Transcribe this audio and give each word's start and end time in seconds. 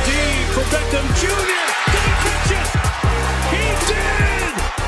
Beckham 0.71 1.05
Jr. 1.19 1.51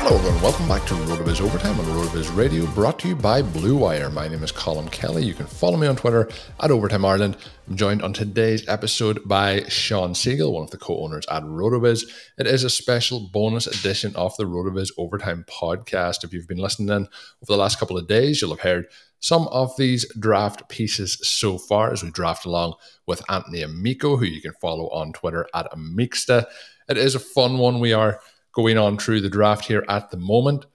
Hello 0.06 0.16
everyone, 0.18 0.42
welcome 0.42 0.68
back 0.68 0.86
to 0.86 0.94
RotoViz 0.94 1.40
Overtime 1.40 1.80
on 1.80 1.86
RotoViz 1.86 2.36
Radio, 2.36 2.66
brought 2.68 2.98
to 2.98 3.08
you 3.08 3.16
by 3.16 3.40
Blue 3.40 3.76
Wire. 3.76 4.10
My 4.10 4.28
name 4.28 4.42
is 4.42 4.52
Colm 4.52 4.90
Kelly. 4.90 5.24
You 5.24 5.32
can 5.34 5.46
follow 5.46 5.76
me 5.76 5.86
on 5.86 5.96
Twitter 5.96 6.28
at 6.60 6.70
Overtime 6.70 7.04
Ireland. 7.04 7.36
I'm 7.68 7.76
joined 7.76 8.02
on 8.02 8.12
today's 8.12 8.68
episode 8.68 9.26
by 9.26 9.64
Shawn 9.68 10.12
Siegele, 10.12 10.52
one 10.52 10.64
of 10.64 10.70
the 10.70 10.76
co-owners 10.76 11.24
at 11.30 11.42
RotoViz. 11.42 12.04
It 12.38 12.46
is 12.46 12.64
a 12.64 12.70
special 12.70 13.30
bonus 13.32 13.66
edition 13.66 14.14
of 14.14 14.36
the 14.36 14.44
RotoViz 14.44 14.90
Overtime 14.98 15.44
podcast. 15.48 16.22
If 16.24 16.32
you've 16.34 16.48
been 16.48 16.58
listening 16.58 16.88
in 16.88 17.04
over 17.04 17.46
the 17.46 17.56
last 17.56 17.78
couple 17.78 17.96
of 17.96 18.06
days, 18.06 18.42
you'll 18.42 18.50
have 18.50 18.60
heard 18.60 18.86
some 19.24 19.48
of 19.48 19.74
these 19.78 20.04
draft 20.18 20.68
pieces 20.68 21.16
so 21.26 21.56
far 21.56 21.90
as 21.90 22.02
we 22.02 22.10
draft 22.10 22.44
along 22.44 22.74
with 23.06 23.22
Anthony 23.30 23.62
Amico, 23.62 24.18
who 24.18 24.26
you 24.26 24.42
can 24.42 24.52
follow 24.60 24.90
on 24.90 25.14
Twitter 25.14 25.46
at 25.54 25.72
Amicsta. 25.72 26.44
It 26.90 26.98
is 26.98 27.14
a 27.14 27.18
fun 27.18 27.56
one. 27.56 27.80
We 27.80 27.94
are 27.94 28.20
going 28.52 28.76
on 28.76 28.98
through 28.98 29.22
the 29.22 29.30
draft 29.30 29.64
here 29.64 29.82
at 29.88 30.10
the 30.10 30.18
moment. 30.18 30.66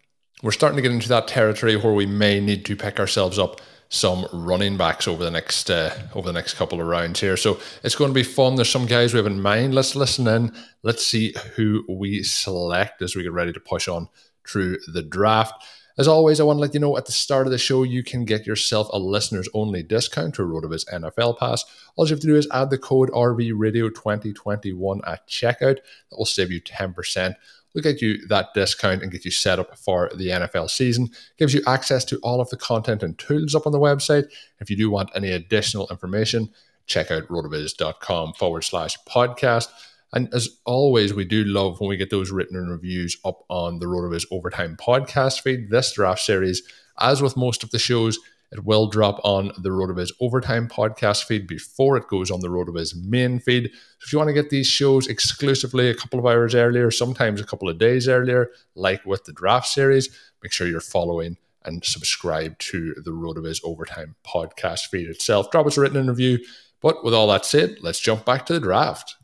We're 0.42 0.50
starting 0.50 0.78
to 0.78 0.82
get 0.82 0.92
into 0.92 1.10
that 1.10 1.28
territory 1.28 1.76
where 1.76 1.94
we 1.94 2.08
may 2.08 2.40
need 2.40 2.66
to 2.66 2.76
pick 2.76 3.00
ourselves 3.00 3.38
up 3.38 3.62
some 3.90 4.26
running 4.34 4.78
backs 4.78 5.08
over 5.08 5.24
the 5.24 5.30
next 5.30 5.70
uh, 5.70 5.94
over 6.16 6.26
the 6.26 6.34
next 6.34 6.56
couple 6.56 6.82
of 6.82 6.88
rounds 6.88 7.20
here. 7.20 7.38
So 7.38 7.60
it's 7.84 7.96
going 7.96 8.10
to 8.10 8.16
be 8.16 8.24
fun. 8.24 8.56
There's 8.56 8.72
some 8.72 8.88
guys 8.88 9.14
we 9.14 9.18
have 9.18 9.28
in 9.28 9.44
mind. 9.44 9.76
Let's 9.76 9.96
listen 9.96 10.28
in. 10.28 10.56
Let's 10.82 11.06
see 11.06 11.36
who 11.56 11.86
we 11.88 12.24
select 12.24 13.04
as 13.04 13.16
we 13.16 13.22
get 13.22 13.32
ready 13.32 13.54
to 13.54 13.60
push 13.60 13.88
on 13.88 14.08
through 14.44 14.80
the 14.92 15.04
draft. 15.04 15.64
As 16.00 16.08
always, 16.08 16.40
I 16.40 16.44
want 16.44 16.58
to 16.58 16.62
let 16.62 16.74
you 16.74 16.80
know 16.80 16.98
at 16.98 17.06
the 17.06 17.12
start 17.12 17.46
of 17.46 17.52
the 17.52 17.58
show, 17.60 17.84
you 17.84 18.04
can 18.04 18.26
get 18.26 18.48
yourself 18.48 18.88
a 18.92 18.98
listeners 18.98 19.48
only 19.54 19.84
discount 19.84 20.34
to 20.36 20.44
RotoViz 20.44 20.90
NFL 20.92 21.38
Pass. 21.38 21.66
All 21.96 22.08
you 22.08 22.12
have 22.12 22.22
to 22.22 22.28
do 22.28 22.38
is 22.38 22.48
add 22.52 22.70
the 22.70 22.78
code 22.78 23.12
RVRadio2021 23.12 25.02
at 25.06 25.28
checkout. 25.28 25.76
That 26.10 26.18
will 26.18 26.26
save 26.26 26.52
you 26.52 26.62
10% 26.62 27.36
We'll 27.74 27.84
get 27.84 28.02
you 28.02 28.26
that 28.28 28.54
discount 28.54 29.04
and 29.04 29.12
get 29.12 29.26
you 29.26 29.32
set 29.32 29.60
up 29.60 29.78
for 29.78 30.10
the 30.16 30.28
NFL 30.28 30.70
season. 30.70 31.10
Gives 31.38 31.54
you 31.54 31.62
access 31.68 32.04
to 32.06 32.18
all 32.18 32.42
of 32.42 32.50
the 32.50 32.58
content 32.58 33.04
and 33.04 33.18
tools 33.18 33.54
up 33.54 33.68
on 33.68 33.72
the 33.72 33.80
website. 33.80 34.26
If 34.60 34.70
you 34.70 34.76
do 34.76 34.90
want 34.90 35.12
any 35.16 35.32
additional 35.32 35.88
information, 35.90 36.50
check 36.88 37.12
out 37.12 37.28
rotoviz.com 37.28 38.34
forward 38.34 38.64
slash 38.64 38.98
podcast. 39.08 39.68
And 40.12 40.34
as 40.34 40.50
always, 40.66 41.14
we 41.14 41.26
do 41.26 41.44
love 41.44 41.80
when 41.80 41.90
we 41.90 41.98
get 41.98 42.10
those 42.10 42.32
written 42.32 42.58
reviews 42.68 43.18
up 43.24 43.44
on 43.50 43.80
the 43.80 43.86
Rotoviz 43.86 44.26
Overtime 44.32 44.76
podcast 44.76 45.42
feed. 45.42 45.70
This 45.70 45.94
draft 45.94 46.22
series, 46.22 46.64
as 47.00 47.22
with 47.22 47.38
most 47.38 47.64
of 47.64 47.72
the 47.72 47.80
shows, 47.80 48.18
it 48.52 48.66
will 48.66 48.88
drop 48.88 49.20
on 49.24 49.52
the 49.60 49.70
RotoViz 49.70 50.12
Overtime 50.20 50.68
podcast 50.68 51.26
feed 51.26 51.46
before 51.46 51.98
it 51.98 52.08
goes 52.08 52.32
on 52.32 52.40
the 52.40 52.48
RotoViz 52.48 52.96
main 52.96 53.40
feed. 53.40 53.70
So 54.00 54.06
if 54.08 54.14
you 54.14 54.18
want 54.18 54.30
to 54.30 54.34
get 54.34 54.50
these 54.50 54.66
shows 54.66 55.06
exclusively 55.08 55.90
a 55.90 55.96
couple 55.96 56.18
of 56.18 56.26
hours 56.26 56.56
earlier, 56.56 56.90
sometimes 56.90 57.40
a 57.40 57.46
couple 57.46 57.70
of 57.70 57.78
days 57.78 58.08
earlier, 58.08 58.50
like 58.74 59.06
with 59.06 59.26
the 59.26 59.34
draft 59.34 59.68
series, 59.68 60.10
make 60.42 60.52
sure 60.52 60.68
you're 60.68 60.80
following 60.80 61.38
and 61.64 61.86
subscribe 61.86 62.58
to 62.58 62.96
the 63.04 63.12
RotoViz 63.12 63.60
Overtime 63.64 64.16
podcast 64.26 64.88
feed 64.88 65.10
itself. 65.10 65.52
Drop 65.52 65.68
us 65.68 65.78
a 65.78 65.82
written 65.82 66.08
review. 66.08 66.40
But 66.82 67.04
with 67.04 67.14
all 67.14 67.28
that 67.28 67.46
said, 67.46 67.78
let's 67.82 68.00
jump 68.00 68.26
back 68.26 68.46
to 68.48 68.54
the 68.54 68.60
draft. 68.62 69.16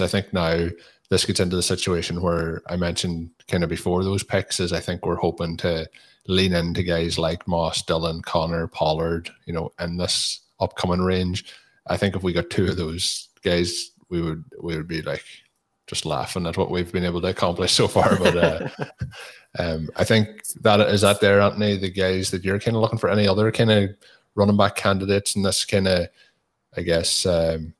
I 0.00 0.06
think 0.06 0.32
now 0.32 0.68
this 1.10 1.24
gets 1.24 1.40
into 1.40 1.56
the 1.56 1.62
situation 1.62 2.22
where 2.22 2.62
I 2.66 2.76
mentioned 2.76 3.30
kind 3.48 3.62
of 3.62 3.70
before 3.70 4.02
those 4.02 4.22
picks 4.22 4.58
is 4.60 4.72
I 4.72 4.80
think 4.80 5.04
we're 5.04 5.16
hoping 5.16 5.56
to 5.58 5.88
lean 6.26 6.54
into 6.54 6.82
guys 6.82 7.18
like 7.18 7.46
Moss, 7.46 7.82
Dillon, 7.82 8.22
Connor, 8.22 8.66
Pollard, 8.66 9.30
you 9.46 9.52
know, 9.52 9.70
in 9.78 9.96
this 9.96 10.40
upcoming 10.60 11.02
range. 11.02 11.44
I 11.86 11.96
think 11.96 12.16
if 12.16 12.22
we 12.22 12.32
got 12.32 12.50
two 12.50 12.66
of 12.66 12.76
those 12.76 13.28
guys, 13.42 13.90
we 14.08 14.22
would 14.22 14.44
we 14.60 14.76
would 14.76 14.88
be 14.88 15.02
like 15.02 15.24
just 15.86 16.06
laughing 16.06 16.46
at 16.46 16.56
what 16.56 16.70
we've 16.70 16.92
been 16.92 17.04
able 17.04 17.20
to 17.20 17.28
accomplish 17.28 17.72
so 17.72 17.86
far. 17.86 18.18
But 18.18 18.36
uh, 18.36 18.68
um, 19.58 19.90
I 19.96 20.04
think 20.04 20.42
that 20.62 20.80
is 20.80 21.02
that 21.02 21.20
there, 21.20 21.40
Anthony, 21.40 21.76
the 21.76 21.90
guys 21.90 22.30
that 22.30 22.44
you're 22.44 22.58
kind 22.58 22.76
of 22.76 22.82
looking 22.82 22.98
for 22.98 23.10
any 23.10 23.28
other 23.28 23.52
kind 23.52 23.70
of 23.70 23.90
running 24.34 24.56
back 24.56 24.76
candidates 24.76 25.36
in 25.36 25.42
this 25.42 25.64
kind 25.64 25.86
of, 25.86 26.08
I 26.76 26.82
guess, 26.82 27.26
um, 27.26 27.74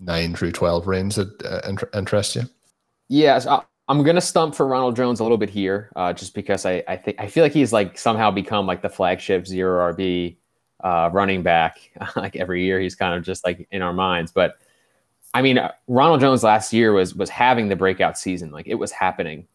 nine 0.00 0.34
through 0.34 0.52
twelve 0.52 0.86
range 0.86 1.14
that 1.16 1.42
uh, 1.44 1.60
inter- 1.68 1.90
interest 1.94 2.36
you. 2.36 2.42
Yes, 3.08 3.46
I'm 3.90 4.02
gonna 4.04 4.20
stump 4.20 4.54
for 4.54 4.66
Ronald 4.66 4.94
Jones 4.94 5.18
a 5.18 5.24
little 5.24 5.36
bit 5.36 5.50
here, 5.50 5.90
uh, 5.96 6.12
just 6.12 6.34
because 6.34 6.64
I, 6.64 6.82
I 6.86 6.96
think 6.96 7.20
I 7.20 7.26
feel 7.26 7.42
like 7.42 7.52
he's 7.52 7.72
like 7.72 7.98
somehow 7.98 8.30
become 8.30 8.64
like 8.64 8.82
the 8.82 8.88
flagship 8.88 9.46
zero 9.46 9.92
RB 9.92 10.36
uh, 10.82 11.10
running 11.12 11.42
back. 11.42 11.90
like 12.16 12.36
every 12.36 12.64
year, 12.64 12.80
he's 12.80 12.94
kind 12.94 13.14
of 13.14 13.24
just 13.24 13.44
like 13.44 13.66
in 13.70 13.82
our 13.82 13.92
minds. 13.92 14.32
But 14.32 14.58
I 15.34 15.42
mean, 15.42 15.58
uh, 15.58 15.72
Ronald 15.88 16.20
Jones 16.20 16.44
last 16.44 16.72
year 16.72 16.92
was 16.92 17.14
was 17.14 17.30
having 17.30 17.68
the 17.68 17.76
breakout 17.76 18.16
season. 18.16 18.50
Like 18.50 18.68
it 18.68 18.76
was 18.76 18.92
happening 18.92 19.46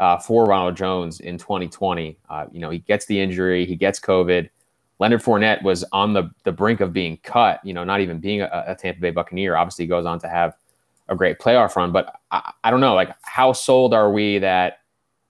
uh, 0.00 0.18
for 0.18 0.46
Ronald 0.46 0.76
Jones 0.76 1.20
in 1.20 1.38
2020. 1.38 2.18
Uh, 2.28 2.46
you 2.50 2.60
know, 2.60 2.70
he 2.70 2.78
gets 2.78 3.06
the 3.06 3.20
injury, 3.20 3.66
he 3.66 3.76
gets 3.76 4.00
COVID. 4.00 4.48
Leonard 4.98 5.22
Fournette 5.22 5.62
was 5.62 5.84
on 5.92 6.12
the 6.12 6.30
the 6.44 6.52
brink 6.52 6.80
of 6.80 6.92
being 6.92 7.18
cut. 7.18 7.60
You 7.64 7.74
know, 7.74 7.84
not 7.84 8.00
even 8.00 8.18
being 8.18 8.42
a, 8.42 8.64
a 8.68 8.74
Tampa 8.74 9.00
Bay 9.00 9.10
Buccaneer. 9.10 9.56
Obviously, 9.56 9.86
goes 9.86 10.06
on 10.06 10.18
to 10.20 10.28
have 10.28 10.54
a 11.08 11.16
great 11.16 11.38
playoff 11.38 11.76
run. 11.76 11.92
But 11.92 12.14
I, 12.30 12.52
I 12.64 12.70
don't 12.70 12.80
know, 12.80 12.94
like 12.94 13.14
how 13.22 13.52
sold 13.52 13.94
are 13.94 14.12
we 14.12 14.38
that 14.38 14.78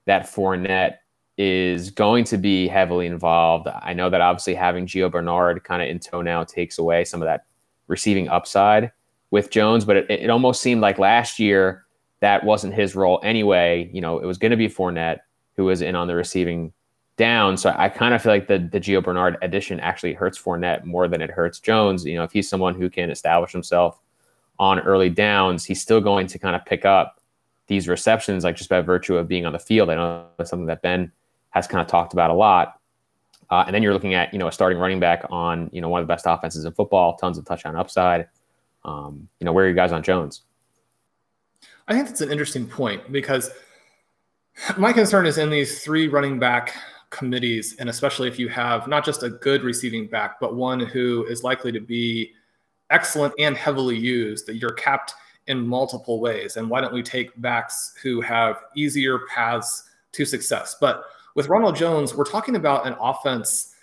that 0.05 0.23
Fournette 0.23 0.97
is 1.37 1.89
going 1.89 2.23
to 2.25 2.37
be 2.37 2.67
heavily 2.67 3.07
involved? 3.07 3.67
I 3.67 3.93
know 3.93 4.09
that 4.09 4.21
obviously 4.21 4.55
having 4.55 4.85
Gio 4.85 5.11
Bernard 5.11 5.63
kind 5.63 5.81
of 5.81 5.87
in 5.87 5.99
tow 5.99 6.21
now 6.21 6.43
takes 6.43 6.77
away 6.77 7.05
some 7.05 7.21
of 7.21 7.25
that 7.25 7.45
receiving 7.87 8.29
upside 8.29 8.91
with 9.31 9.49
Jones, 9.49 9.85
but 9.85 9.97
it, 9.97 10.09
it 10.09 10.29
almost 10.29 10.61
seemed 10.61 10.81
like 10.81 10.99
last 10.99 11.39
year 11.39 11.85
that 12.19 12.43
wasn't 12.45 12.73
his 12.73 12.95
role 12.95 13.19
anyway. 13.23 13.89
You 13.91 14.01
know, 14.01 14.19
it 14.19 14.25
was 14.25 14.37
going 14.37 14.51
to 14.51 14.57
be 14.57 14.69
Fournette 14.69 15.19
who 15.55 15.65
was 15.65 15.81
in 15.81 15.95
on 15.95 16.07
the 16.07 16.15
receiving 16.15 16.71
down. 17.17 17.57
So 17.57 17.73
I 17.77 17.89
kind 17.89 18.13
of 18.13 18.21
feel 18.21 18.31
like 18.31 18.47
the 18.47 18.59
the 18.59 18.79
Gio 18.79 19.03
Bernard 19.03 19.37
addition 19.41 19.79
actually 19.79 20.13
hurts 20.13 20.41
Fournette 20.41 20.83
more 20.83 21.07
than 21.07 21.21
it 21.21 21.29
hurts 21.29 21.59
Jones. 21.59 22.05
You 22.05 22.15
know, 22.15 22.23
if 22.23 22.31
he's 22.31 22.49
someone 22.49 22.75
who 22.75 22.89
can 22.89 23.09
establish 23.09 23.51
himself 23.51 23.99
on 24.59 24.79
early 24.79 25.09
downs, 25.09 25.65
he's 25.65 25.81
still 25.81 26.01
going 26.01 26.27
to 26.27 26.39
kind 26.39 26.55
of 26.55 26.65
pick 26.65 26.85
up 26.85 27.19
these 27.67 27.87
receptions, 27.87 28.43
like 28.43 28.55
just 28.55 28.69
by 28.69 28.81
virtue 28.81 29.17
of 29.17 29.27
being 29.27 29.45
on 29.45 29.53
the 29.53 29.59
field. 29.59 29.89
I 29.89 29.95
know 29.95 30.25
that's 30.37 30.49
something 30.49 30.67
that 30.67 30.81
Ben 30.81 31.11
has 31.51 31.67
kind 31.67 31.81
of 31.81 31.87
talked 31.87 32.13
about 32.13 32.29
a 32.29 32.33
lot. 32.33 32.79
Uh, 33.49 33.63
and 33.67 33.75
then 33.75 33.83
you're 33.83 33.93
looking 33.93 34.15
at 34.15 34.33
you 34.33 34.39
know 34.39 34.47
a 34.47 34.51
starting 34.51 34.79
running 34.79 34.99
back 34.99 35.25
on 35.29 35.69
you 35.71 35.81
know 35.81 35.89
one 35.89 36.01
of 36.01 36.07
the 36.07 36.11
best 36.11 36.25
offenses 36.27 36.65
in 36.65 36.73
football, 36.73 37.15
tons 37.17 37.37
of 37.37 37.45
touchdown 37.45 37.75
upside. 37.75 38.27
Um, 38.85 39.27
you 39.39 39.45
know 39.45 39.53
where 39.53 39.65
are 39.65 39.69
you 39.69 39.75
guys 39.75 39.91
on 39.91 40.01
Jones? 40.01 40.41
I 41.87 41.93
think 41.93 42.07
that's 42.07 42.21
an 42.21 42.31
interesting 42.31 42.65
point 42.65 43.11
because 43.11 43.51
my 44.77 44.93
concern 44.93 45.25
is 45.25 45.37
in 45.37 45.49
these 45.49 45.83
three 45.83 46.07
running 46.07 46.39
back 46.39 46.75
committees, 47.13 47.77
and 47.79 47.89
especially 47.89 48.27
if 48.27 48.37
you 48.37 48.49
have 48.49 48.87
not 48.87 49.05
just 49.05 49.23
a 49.23 49.29
good 49.29 49.63
receiving 49.63 50.07
back, 50.07 50.39
but 50.41 50.55
one 50.55 50.79
who 50.79 51.25
is 51.29 51.43
likely 51.43 51.71
to 51.71 51.79
be 51.79 52.33
excellent 52.89 53.33
and 53.39 53.55
heavily 53.55 53.97
used, 53.97 54.45
that 54.47 54.55
you're 54.55 54.73
capped 54.73 55.13
in 55.47 55.65
multiple 55.65 56.19
ways. 56.19 56.57
And 56.57 56.69
why 56.69 56.81
don't 56.81 56.93
we 56.93 57.03
take 57.03 57.39
backs 57.41 57.93
who 58.01 58.19
have 58.21 58.57
easier 58.75 59.19
paths 59.33 59.89
to 60.13 60.25
success? 60.25 60.75
But 60.81 61.03
with 61.35 61.47
Ronald 61.47 61.75
Jones, 61.75 62.13
we're 62.13 62.25
talking 62.25 62.55
about 62.55 62.85
an 62.85 62.95
offense, 62.99 63.75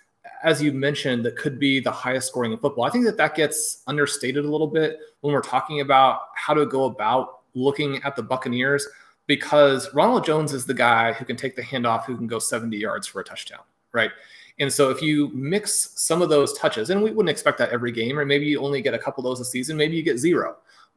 as 0.42 0.62
you 0.62 0.72
mentioned, 0.72 1.24
that 1.24 1.36
could 1.36 1.58
be 1.58 1.80
the 1.80 1.90
highest 1.90 2.28
scoring 2.28 2.52
in 2.52 2.58
football. 2.58 2.84
I 2.84 2.90
think 2.90 3.04
that 3.06 3.16
that 3.16 3.34
gets 3.34 3.82
understated 3.86 4.44
a 4.44 4.50
little 4.50 4.66
bit 4.66 4.98
when 5.20 5.32
we're 5.34 5.40
talking 5.40 5.80
about 5.80 6.20
how 6.34 6.54
to 6.54 6.66
go 6.66 6.84
about 6.84 7.40
looking 7.54 8.00
at 8.04 8.16
the 8.16 8.22
Buccaneers 8.22 8.86
because 9.30 9.94
Ronald 9.94 10.24
Jones 10.24 10.52
is 10.52 10.66
the 10.66 10.74
guy 10.74 11.12
who 11.12 11.24
can 11.24 11.36
take 11.36 11.54
the 11.54 11.62
handoff, 11.62 12.04
who 12.04 12.16
can 12.16 12.26
go 12.26 12.40
70 12.40 12.76
yards 12.76 13.06
for 13.06 13.20
a 13.20 13.24
touchdown, 13.24 13.60
right? 13.92 14.10
And 14.58 14.72
so 14.72 14.90
if 14.90 15.00
you 15.00 15.28
mix 15.32 15.92
some 15.94 16.20
of 16.20 16.28
those 16.28 16.52
touches, 16.58 16.90
and 16.90 17.00
we 17.00 17.12
wouldn't 17.12 17.30
expect 17.30 17.56
that 17.58 17.68
every 17.68 17.92
game, 17.92 18.18
or 18.18 18.24
maybe 18.24 18.46
you 18.46 18.60
only 18.60 18.82
get 18.82 18.92
a 18.92 18.98
couple 18.98 19.24
of 19.24 19.30
those 19.30 19.38
a 19.38 19.48
season, 19.48 19.76
maybe 19.76 19.94
you 19.94 20.02
get 20.02 20.18
zero, 20.18 20.56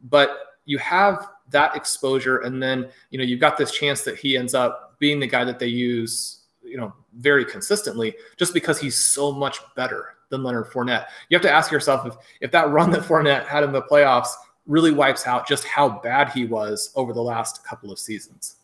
but 0.10 0.56
you 0.66 0.80
have 0.80 1.28
that 1.52 1.76
exposure, 1.76 2.40
and 2.40 2.62
then 2.62 2.90
you 3.12 3.20
know 3.20 3.24
you've 3.24 3.40
got 3.40 3.56
this 3.56 3.72
chance 3.72 4.02
that 4.02 4.18
he 4.18 4.36
ends 4.36 4.56
up 4.56 4.96
being 4.98 5.20
the 5.20 5.28
guy 5.28 5.44
that 5.44 5.60
they 5.60 5.68
use, 5.68 6.40
you 6.64 6.78
know, 6.78 6.92
very 7.18 7.46
consistently, 7.46 8.16
just 8.36 8.52
because 8.52 8.80
he's 8.80 8.96
so 8.96 9.32
much 9.32 9.60
better 9.76 10.16
than 10.30 10.42
Leonard 10.42 10.72
Fournette. 10.72 11.06
You 11.30 11.36
have 11.36 11.44
to 11.44 11.52
ask 11.52 11.72
yourself 11.72 12.08
if 12.08 12.16
if 12.42 12.50
that 12.50 12.72
run 12.72 12.90
that 12.90 13.02
Fournette 13.02 13.46
had 13.46 13.64
in 13.64 13.72
the 13.72 13.84
playoffs 13.84 14.32
really 14.66 14.92
wipes 14.92 15.28
out 15.28 15.48
just 15.48 15.66
how 15.66 15.90
bad 15.90 16.30
he 16.30 16.46
was 16.46 16.92
over 16.96 17.14
the 17.14 17.22
last 17.22 17.66
couple 17.66 17.92
of 17.92 18.00
seasons. 18.00 18.56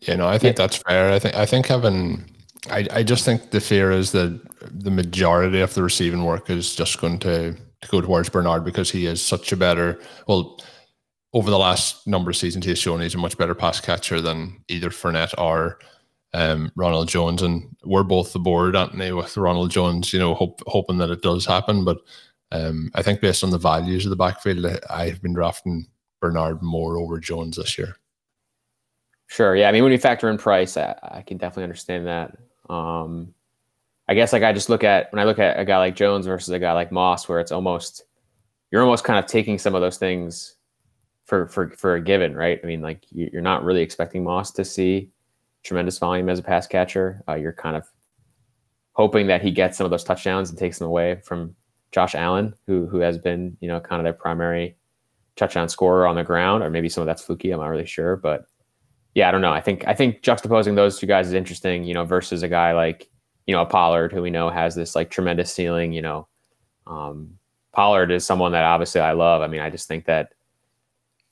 Yeah, 0.00 0.16
no, 0.16 0.28
I 0.28 0.38
think 0.38 0.56
yeah. 0.56 0.66
that's 0.66 0.76
fair. 0.76 1.10
I 1.10 1.18
think 1.18 1.34
I 1.34 1.46
think 1.46 1.66
having 1.66 2.30
I, 2.70 2.86
I 2.90 3.02
just 3.02 3.24
think 3.24 3.50
the 3.50 3.60
fear 3.60 3.90
is 3.90 4.12
that 4.12 4.40
the 4.60 4.90
majority 4.90 5.60
of 5.60 5.74
the 5.74 5.82
receiving 5.82 6.24
work 6.24 6.50
is 6.50 6.74
just 6.74 7.00
going 7.00 7.18
to, 7.20 7.52
to 7.52 7.88
go 7.88 8.00
towards 8.00 8.28
Bernard 8.28 8.64
because 8.64 8.90
he 8.90 9.06
is 9.06 9.22
such 9.22 9.52
a 9.52 9.56
better 9.56 10.00
well 10.26 10.60
over 11.32 11.50
the 11.50 11.58
last 11.58 12.06
number 12.06 12.30
of 12.30 12.36
seasons 12.36 12.64
he's 12.64 12.78
shown 12.78 13.00
he's 13.00 13.14
a 13.14 13.18
much 13.18 13.36
better 13.36 13.54
pass 13.54 13.80
catcher 13.80 14.20
than 14.20 14.56
either 14.68 14.90
Fournette 14.90 15.34
or 15.38 15.78
um, 16.34 16.70
Ronald 16.76 17.08
Jones 17.08 17.42
and 17.42 17.76
we're 17.84 18.02
both 18.02 18.32
the 18.32 18.38
board 18.38 18.74
Anthony 18.74 19.12
with 19.12 19.36
Ronald 19.36 19.70
Jones 19.70 20.12
you 20.12 20.18
know 20.18 20.34
hope, 20.34 20.62
hoping 20.66 20.98
that 20.98 21.10
it 21.10 21.22
does 21.22 21.44
happen 21.44 21.84
but 21.84 21.98
um, 22.64 22.90
I 22.94 23.02
think 23.02 23.20
based 23.20 23.44
on 23.44 23.50
the 23.50 23.58
values 23.58 24.04
of 24.04 24.10
the 24.10 24.16
backfield, 24.16 24.66
I've 24.90 25.20
been 25.22 25.34
drafting 25.34 25.86
Bernard 26.20 26.62
more 26.62 26.96
over 26.96 27.18
Jones 27.18 27.56
this 27.56 27.76
year. 27.76 27.96
Sure. 29.28 29.56
Yeah. 29.56 29.68
I 29.68 29.72
mean, 29.72 29.82
when 29.82 29.92
you 29.92 29.98
factor 29.98 30.30
in 30.30 30.38
price, 30.38 30.76
I, 30.76 30.94
I 31.02 31.22
can 31.22 31.36
definitely 31.36 31.64
understand 31.64 32.06
that. 32.06 32.36
Um, 32.68 33.34
I 34.08 34.14
guess 34.14 34.32
like 34.32 34.42
I 34.42 34.52
just 34.52 34.68
look 34.68 34.84
at 34.84 35.12
when 35.12 35.18
I 35.18 35.24
look 35.24 35.38
at 35.38 35.58
a 35.58 35.64
guy 35.64 35.78
like 35.78 35.96
Jones 35.96 36.26
versus 36.26 36.50
a 36.50 36.58
guy 36.58 36.72
like 36.72 36.92
Moss, 36.92 37.28
where 37.28 37.40
it's 37.40 37.52
almost 37.52 38.04
you're 38.70 38.82
almost 38.82 39.04
kind 39.04 39.18
of 39.18 39.26
taking 39.26 39.58
some 39.58 39.74
of 39.74 39.80
those 39.80 39.98
things 39.98 40.56
for 41.24 41.48
for 41.48 41.70
for 41.70 41.96
a 41.96 42.00
given, 42.00 42.36
right? 42.36 42.60
I 42.62 42.66
mean, 42.66 42.82
like 42.82 43.04
you're 43.10 43.42
not 43.42 43.64
really 43.64 43.82
expecting 43.82 44.22
Moss 44.22 44.52
to 44.52 44.64
see 44.64 45.10
tremendous 45.64 45.98
volume 45.98 46.28
as 46.28 46.38
a 46.38 46.42
pass 46.42 46.68
catcher. 46.68 47.22
Uh, 47.28 47.34
you're 47.34 47.52
kind 47.52 47.76
of 47.76 47.88
hoping 48.92 49.26
that 49.26 49.42
he 49.42 49.50
gets 49.50 49.76
some 49.76 49.84
of 49.84 49.90
those 49.90 50.04
touchdowns 50.04 50.50
and 50.50 50.58
takes 50.58 50.78
them 50.78 50.86
away 50.86 51.20
from 51.24 51.54
Josh 51.96 52.14
Allen, 52.14 52.54
who 52.66 52.84
who 52.84 52.98
has 52.98 53.16
been 53.16 53.56
you 53.62 53.68
know 53.68 53.80
kind 53.80 54.00
of 54.00 54.04
their 54.04 54.12
primary 54.12 54.76
touchdown 55.34 55.66
scorer 55.66 56.06
on 56.06 56.14
the 56.14 56.22
ground, 56.22 56.62
or 56.62 56.68
maybe 56.68 56.90
some 56.90 57.00
of 57.00 57.06
that's 57.06 57.22
fluky. 57.22 57.50
I'm 57.50 57.60
not 57.60 57.68
really 57.68 57.86
sure, 57.86 58.16
but 58.16 58.44
yeah, 59.14 59.26
I 59.26 59.30
don't 59.30 59.40
know. 59.40 59.50
I 59.50 59.62
think 59.62 59.88
I 59.88 59.94
think 59.94 60.20
juxtaposing 60.20 60.76
those 60.76 60.98
two 60.98 61.06
guys 61.06 61.26
is 61.26 61.32
interesting, 61.32 61.84
you 61.84 61.94
know, 61.94 62.04
versus 62.04 62.42
a 62.42 62.48
guy 62.48 62.74
like 62.74 63.08
you 63.46 63.54
know 63.54 63.62
a 63.62 63.66
Pollard, 63.66 64.12
who 64.12 64.20
we 64.20 64.28
know 64.28 64.50
has 64.50 64.74
this 64.74 64.94
like 64.94 65.08
tremendous 65.08 65.50
ceiling. 65.50 65.94
You 65.94 66.02
know, 66.02 66.28
um, 66.86 67.38
Pollard 67.72 68.10
is 68.10 68.26
someone 68.26 68.52
that 68.52 68.64
obviously 68.64 69.00
I 69.00 69.12
love. 69.12 69.40
I 69.40 69.46
mean, 69.46 69.62
I 69.62 69.70
just 69.70 69.88
think 69.88 70.04
that 70.04 70.34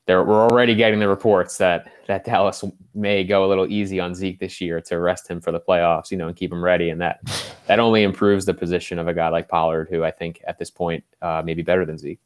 there 0.06 0.22
we're 0.22 0.42
already 0.42 0.74
getting 0.74 1.00
the 1.00 1.08
reports 1.08 1.56
that 1.58 1.90
that 2.06 2.24
Dallas 2.24 2.62
may 2.94 3.24
go 3.24 3.44
a 3.44 3.48
little 3.48 3.66
easy 3.66 3.98
on 3.98 4.14
Zeke 4.14 4.38
this 4.38 4.60
year 4.60 4.80
to 4.82 4.98
rest 4.98 5.28
him 5.28 5.40
for 5.40 5.52
the 5.52 5.60
playoffs, 5.60 6.10
you 6.10 6.18
know, 6.18 6.28
and 6.28 6.36
keep 6.36 6.52
him 6.52 6.62
ready, 6.62 6.90
and 6.90 7.00
that 7.00 7.20
that 7.66 7.80
only 7.80 8.02
improves 8.02 8.44
the 8.44 8.54
position 8.54 8.98
of 8.98 9.08
a 9.08 9.14
guy 9.14 9.28
like 9.28 9.48
Pollard, 9.48 9.88
who 9.90 10.04
I 10.04 10.10
think 10.10 10.42
at 10.46 10.58
this 10.58 10.70
point 10.70 11.04
uh, 11.22 11.42
may 11.44 11.54
be 11.54 11.62
better 11.62 11.84
than 11.84 11.98
Zeke. 11.98 12.20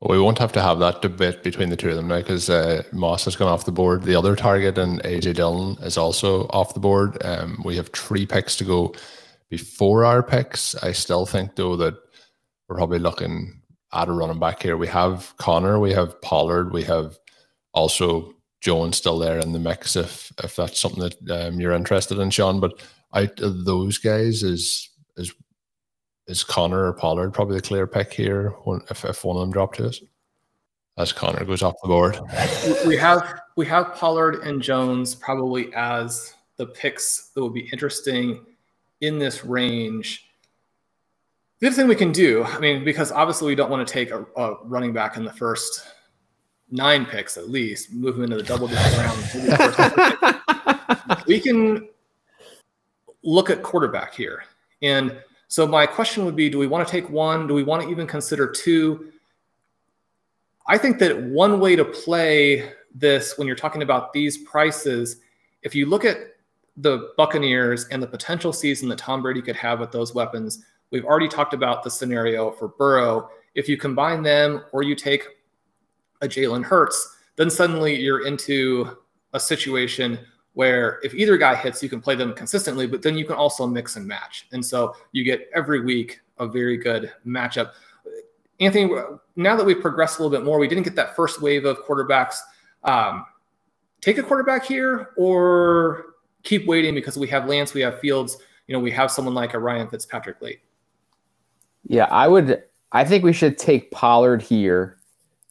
Well, 0.00 0.16
we 0.16 0.24
won't 0.24 0.38
have 0.38 0.52
to 0.52 0.62
have 0.62 0.78
that 0.78 1.02
debate 1.02 1.42
between 1.42 1.68
the 1.68 1.76
two 1.76 1.90
of 1.90 1.96
them 1.96 2.08
now 2.08 2.18
because 2.18 2.48
uh, 2.48 2.84
Moss 2.90 3.26
has 3.26 3.36
gone 3.36 3.48
off 3.48 3.66
the 3.66 3.72
board. 3.72 4.04
The 4.04 4.14
other 4.14 4.34
target 4.34 4.78
and 4.78 5.02
AJ 5.02 5.34
Dillon 5.34 5.76
is 5.82 5.98
also 5.98 6.46
off 6.48 6.72
the 6.72 6.80
board. 6.80 7.18
Um, 7.22 7.60
we 7.66 7.76
have 7.76 7.88
three 7.88 8.24
picks 8.24 8.56
to 8.56 8.64
go 8.64 8.94
before 9.50 10.06
our 10.06 10.22
picks. 10.22 10.74
I 10.76 10.92
still 10.92 11.26
think 11.26 11.54
though 11.54 11.76
that 11.76 11.94
we're 12.66 12.76
probably 12.76 12.98
looking 12.98 13.59
at 13.92 14.08
a 14.08 14.12
running 14.12 14.38
back 14.38 14.62
here. 14.62 14.76
We 14.76 14.86
have 14.88 15.34
Connor, 15.36 15.78
we 15.78 15.92
have 15.92 16.20
Pollard, 16.22 16.72
we 16.72 16.84
have 16.84 17.18
also 17.72 18.34
Jones 18.60 18.96
still 18.96 19.18
there 19.18 19.38
in 19.38 19.52
the 19.52 19.58
mix 19.58 19.96
if 19.96 20.32
if 20.42 20.56
that's 20.56 20.78
something 20.78 21.02
that 21.02 21.46
um, 21.48 21.60
you're 21.60 21.72
interested 21.72 22.18
in, 22.18 22.30
Shawn. 22.30 22.60
But 22.60 22.80
out 23.14 23.40
of 23.40 23.64
those 23.64 23.98
guys, 23.98 24.42
is 24.42 24.90
is 25.16 25.32
is 26.26 26.44
Connor 26.44 26.86
or 26.86 26.92
Pollard 26.92 27.32
probably 27.32 27.56
the 27.56 27.62
clear 27.62 27.86
pick 27.86 28.12
here 28.12 28.54
if, 28.90 29.04
if 29.04 29.24
one 29.24 29.36
of 29.36 29.40
them 29.40 29.52
drop 29.52 29.74
to 29.74 29.88
us? 29.88 30.00
As 30.98 31.12
Connor 31.12 31.44
goes 31.44 31.62
off 31.62 31.74
the 31.82 31.88
board. 31.88 32.18
We 32.86 32.96
have 32.96 33.40
we 33.56 33.66
have 33.66 33.94
Pollard 33.94 34.42
and 34.44 34.62
Jones 34.62 35.14
probably 35.14 35.72
as 35.74 36.34
the 36.56 36.66
picks 36.66 37.30
that 37.34 37.42
would 37.42 37.54
be 37.54 37.68
interesting 37.72 38.44
in 39.00 39.18
this 39.18 39.44
range. 39.44 40.29
The 41.60 41.66
other 41.66 41.76
thing 41.76 41.88
we 41.88 41.94
can 41.94 42.10
do, 42.10 42.42
I 42.42 42.58
mean, 42.58 42.84
because 42.84 43.12
obviously 43.12 43.48
we 43.48 43.54
don't 43.54 43.70
want 43.70 43.86
to 43.86 43.92
take 43.92 44.10
a, 44.10 44.24
a 44.36 44.64
running 44.64 44.94
back 44.94 45.18
in 45.18 45.24
the 45.24 45.32
first 45.32 45.86
nine 46.70 47.04
picks 47.04 47.36
at 47.36 47.50
least, 47.50 47.92
move 47.92 48.16
him 48.16 48.24
into 48.24 48.36
the 48.36 48.42
double 48.42 48.66
digit 48.66 48.96
round. 48.96 49.16
we 51.26 51.38
can 51.38 51.86
look 53.22 53.50
at 53.50 53.62
quarterback 53.62 54.14
here. 54.14 54.42
And 54.80 55.20
so 55.48 55.66
my 55.66 55.84
question 55.84 56.24
would 56.24 56.36
be 56.36 56.48
do 56.48 56.58
we 56.58 56.66
want 56.66 56.86
to 56.86 56.90
take 56.90 57.10
one? 57.10 57.46
Do 57.46 57.52
we 57.52 57.62
want 57.62 57.82
to 57.82 57.90
even 57.90 58.06
consider 58.06 58.50
two? 58.50 59.12
I 60.66 60.78
think 60.78 60.98
that 61.00 61.20
one 61.22 61.60
way 61.60 61.76
to 61.76 61.84
play 61.84 62.72
this 62.94 63.36
when 63.36 63.46
you're 63.46 63.56
talking 63.56 63.82
about 63.82 64.14
these 64.14 64.38
prices, 64.38 65.16
if 65.62 65.74
you 65.74 65.86
look 65.86 66.06
at 66.06 66.18
the 66.76 67.12
Buccaneers 67.18 67.86
and 67.88 68.02
the 68.02 68.06
potential 68.06 68.52
season 68.52 68.88
that 68.88 68.98
Tom 68.98 69.20
Brady 69.20 69.42
could 69.42 69.56
have 69.56 69.80
with 69.80 69.92
those 69.92 70.14
weapons, 70.14 70.64
We've 70.90 71.04
already 71.04 71.28
talked 71.28 71.54
about 71.54 71.82
the 71.82 71.90
scenario 71.90 72.50
for 72.50 72.68
Burrow. 72.68 73.30
If 73.54 73.68
you 73.68 73.76
combine 73.76 74.22
them 74.22 74.64
or 74.72 74.82
you 74.82 74.94
take 74.94 75.24
a 76.20 76.28
Jalen 76.28 76.64
Hurts, 76.64 77.16
then 77.36 77.50
suddenly 77.50 77.98
you're 78.00 78.26
into 78.26 78.98
a 79.32 79.40
situation 79.40 80.18
where 80.54 81.00
if 81.02 81.14
either 81.14 81.36
guy 81.36 81.54
hits, 81.54 81.82
you 81.82 81.88
can 81.88 82.00
play 82.00 82.14
them 82.14 82.34
consistently, 82.34 82.86
but 82.86 83.02
then 83.02 83.16
you 83.16 83.24
can 83.24 83.36
also 83.36 83.66
mix 83.66 83.96
and 83.96 84.06
match. 84.06 84.46
And 84.52 84.64
so 84.64 84.94
you 85.12 85.24
get 85.24 85.48
every 85.54 85.80
week 85.80 86.20
a 86.38 86.46
very 86.46 86.76
good 86.76 87.12
matchup. 87.26 87.72
Anthony, 88.58 88.92
now 89.36 89.56
that 89.56 89.64
we've 89.64 89.80
progressed 89.80 90.18
a 90.18 90.22
little 90.22 90.36
bit 90.36 90.44
more, 90.44 90.58
we 90.58 90.68
didn't 90.68 90.84
get 90.84 90.96
that 90.96 91.16
first 91.16 91.40
wave 91.40 91.64
of 91.64 91.78
quarterbacks. 91.86 92.36
Um, 92.84 93.24
take 94.00 94.18
a 94.18 94.22
quarterback 94.22 94.66
here 94.66 95.10
or 95.16 96.14
keep 96.42 96.66
waiting 96.66 96.94
because 96.94 97.16
we 97.16 97.28
have 97.28 97.46
Lance, 97.46 97.72
we 97.72 97.80
have 97.82 98.00
Fields, 98.00 98.38
you 98.66 98.72
know, 98.72 98.80
we 98.80 98.90
have 98.90 99.10
someone 99.10 99.34
like 99.34 99.54
a 99.54 99.58
Ryan 99.58 99.88
Fitzpatrick 99.88 100.42
late. 100.42 100.60
Yeah, 101.90 102.04
I 102.04 102.28
would. 102.28 102.62
I 102.92 103.04
think 103.04 103.24
we 103.24 103.32
should 103.32 103.58
take 103.58 103.90
Pollard 103.90 104.42
here, 104.42 104.96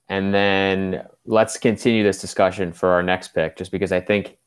and 0.08 0.34
then 0.34 1.06
let's 1.26 1.58
continue 1.58 2.02
this 2.02 2.22
discussion 2.22 2.72
for 2.72 2.88
our 2.88 3.04
next 3.04 3.30
pick. 3.30 3.58
Just 3.58 3.72
because 3.72 3.92
I 3.92 4.00
think 4.00 4.38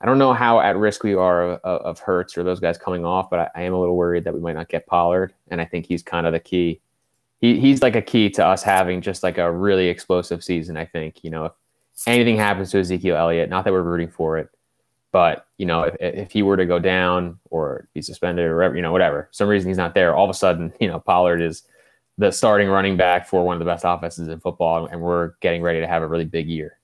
I 0.00 0.06
don't 0.06 0.18
know 0.18 0.32
how 0.34 0.60
at 0.60 0.76
risk 0.76 1.02
we 1.02 1.14
are 1.14 1.54
of, 1.54 1.60
of 1.64 1.98
Hurts 1.98 2.38
or 2.38 2.44
those 2.44 2.60
guys 2.60 2.78
coming 2.78 3.04
off, 3.04 3.28
but 3.28 3.40
I, 3.40 3.50
I, 3.56 3.62
am 3.62 3.74
a 3.74 3.80
little 3.80 3.96
worried 3.96 4.22
that 4.22 4.34
we 4.34 4.38
might 4.38 4.54
not 4.54 4.68
get 4.68 4.86
Pollard, 4.86 5.34
and 5.48 5.60
I 5.60 5.64
think 5.64 5.84
he's 5.84 6.00
kind 6.04 6.28
of 6.28 6.32
the 6.32 6.38
key. 6.38 6.80
He, 7.40 7.58
he's 7.58 7.82
like 7.82 7.96
a 7.96 8.02
key 8.02 8.30
to 8.30 8.46
us 8.46 8.62
having 8.62 9.00
just 9.00 9.24
like 9.24 9.38
a 9.38 9.50
really 9.50 9.88
explosive 9.88 10.44
season. 10.44 10.76
I 10.76 10.84
think 10.84 11.24
you 11.24 11.30
know 11.30 11.46
if 11.46 11.52
anything 12.06 12.36
happens 12.36 12.70
to 12.70 12.78
Ezekiel 12.78 13.16
Elliott, 13.16 13.50
not 13.50 13.64
that 13.64 13.72
we're 13.72 13.82
rooting 13.82 14.12
for 14.12 14.38
it, 14.38 14.48
but 15.12 15.46
you 15.58 15.66
know, 15.66 15.82
if, 15.82 15.96
if 16.00 16.32
he 16.32 16.42
were 16.42 16.56
to 16.56 16.66
go 16.66 16.78
down 16.78 17.38
or 17.50 17.88
be 17.94 18.02
suspended 18.02 18.46
or 18.46 18.56
whatever, 18.56 18.76
you 18.76 18.82
know, 18.82 18.92
whatever, 18.92 19.28
some 19.30 19.48
reason 19.48 19.68
he's 19.68 19.76
not 19.76 19.94
there, 19.94 20.14
all 20.14 20.24
of 20.24 20.30
a 20.30 20.34
sudden, 20.34 20.72
you 20.80 20.88
know, 20.88 20.98
Pollard 20.98 21.40
is 21.40 21.62
the 22.18 22.30
starting 22.30 22.68
running 22.68 22.96
back 22.96 23.26
for 23.26 23.44
one 23.44 23.54
of 23.54 23.58
the 23.58 23.64
best 23.64 23.84
offenses 23.86 24.28
in 24.28 24.40
football, 24.40 24.86
and 24.86 25.00
we're 25.00 25.32
getting 25.40 25.62
ready 25.62 25.80
to 25.80 25.86
have 25.86 26.02
a 26.02 26.06
really 26.06 26.24
big 26.24 26.48
year. 26.48 26.78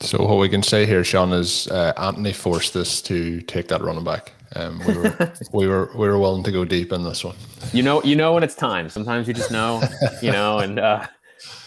So 0.00 0.24
what 0.24 0.38
we 0.38 0.48
can 0.48 0.62
say 0.62 0.86
here, 0.86 1.04
Shawn, 1.04 1.32
is 1.32 1.68
uh, 1.68 1.92
Anthony 1.98 2.32
forced 2.32 2.74
us 2.74 3.02
to 3.02 3.42
take 3.42 3.68
that 3.68 3.82
running 3.82 4.04
back. 4.04 4.32
Um, 4.56 4.80
we 4.86 4.96
were 4.96 5.32
we 5.52 5.68
were 5.68 5.90
we 5.94 6.08
were 6.08 6.18
willing 6.18 6.42
to 6.44 6.50
go 6.50 6.64
deep 6.64 6.92
in 6.92 7.04
this 7.04 7.22
one. 7.22 7.36
You 7.72 7.82
know, 7.82 8.02
you 8.02 8.16
know 8.16 8.32
when 8.32 8.42
it's 8.42 8.54
time. 8.54 8.88
Sometimes 8.88 9.28
you 9.28 9.34
just 9.34 9.50
know, 9.50 9.82
you 10.22 10.32
know, 10.32 10.58
and 10.58 10.78
uh, 10.78 11.06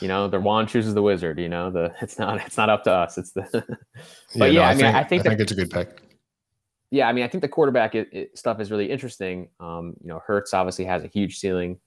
you 0.02 0.08
know 0.08 0.28
the 0.28 0.40
wand 0.40 0.70
chooses 0.70 0.96
the 0.96 1.02
wizard. 1.02 1.40
You 1.40 1.50
know, 1.50 1.70
the 1.70 1.94
it's 2.02 2.18
not 2.18 2.44
it's 2.44 2.58
not 2.58 2.70
up 2.70 2.84
to 2.86 2.92
us. 2.92 3.20
It's 3.20 3.32
the. 3.32 3.44
but 4.36 4.52
yeah, 4.52 4.52
yeah 4.52 4.52
no, 4.52 4.62
I, 4.62 4.70
I, 4.70 4.74
mean, 4.74 4.80
think, 4.80 4.96
I 4.96 5.04
think, 5.04 5.22
I 5.22 5.30
think 5.30 5.40
it's 5.42 5.52
a 5.52 5.56
good 5.56 5.72
pick. 5.72 6.03
Yeah, 6.94 7.08
I 7.08 7.12
mean, 7.12 7.24
I 7.24 7.28
think 7.28 7.42
the 7.42 7.48
quarterback 7.48 7.96
it, 7.96 8.08
it, 8.12 8.38
stuff 8.38 8.60
is 8.60 8.70
really 8.70 8.92
interesting. 8.92 9.50
Um, 9.60 9.96
you 10.00 10.10
know, 10.10 10.22
Hurts 10.28 10.54
obviously 10.54 10.86
has 10.86 11.04
a 11.04 11.08
huge 11.08 11.40
ceiling. 11.40 11.80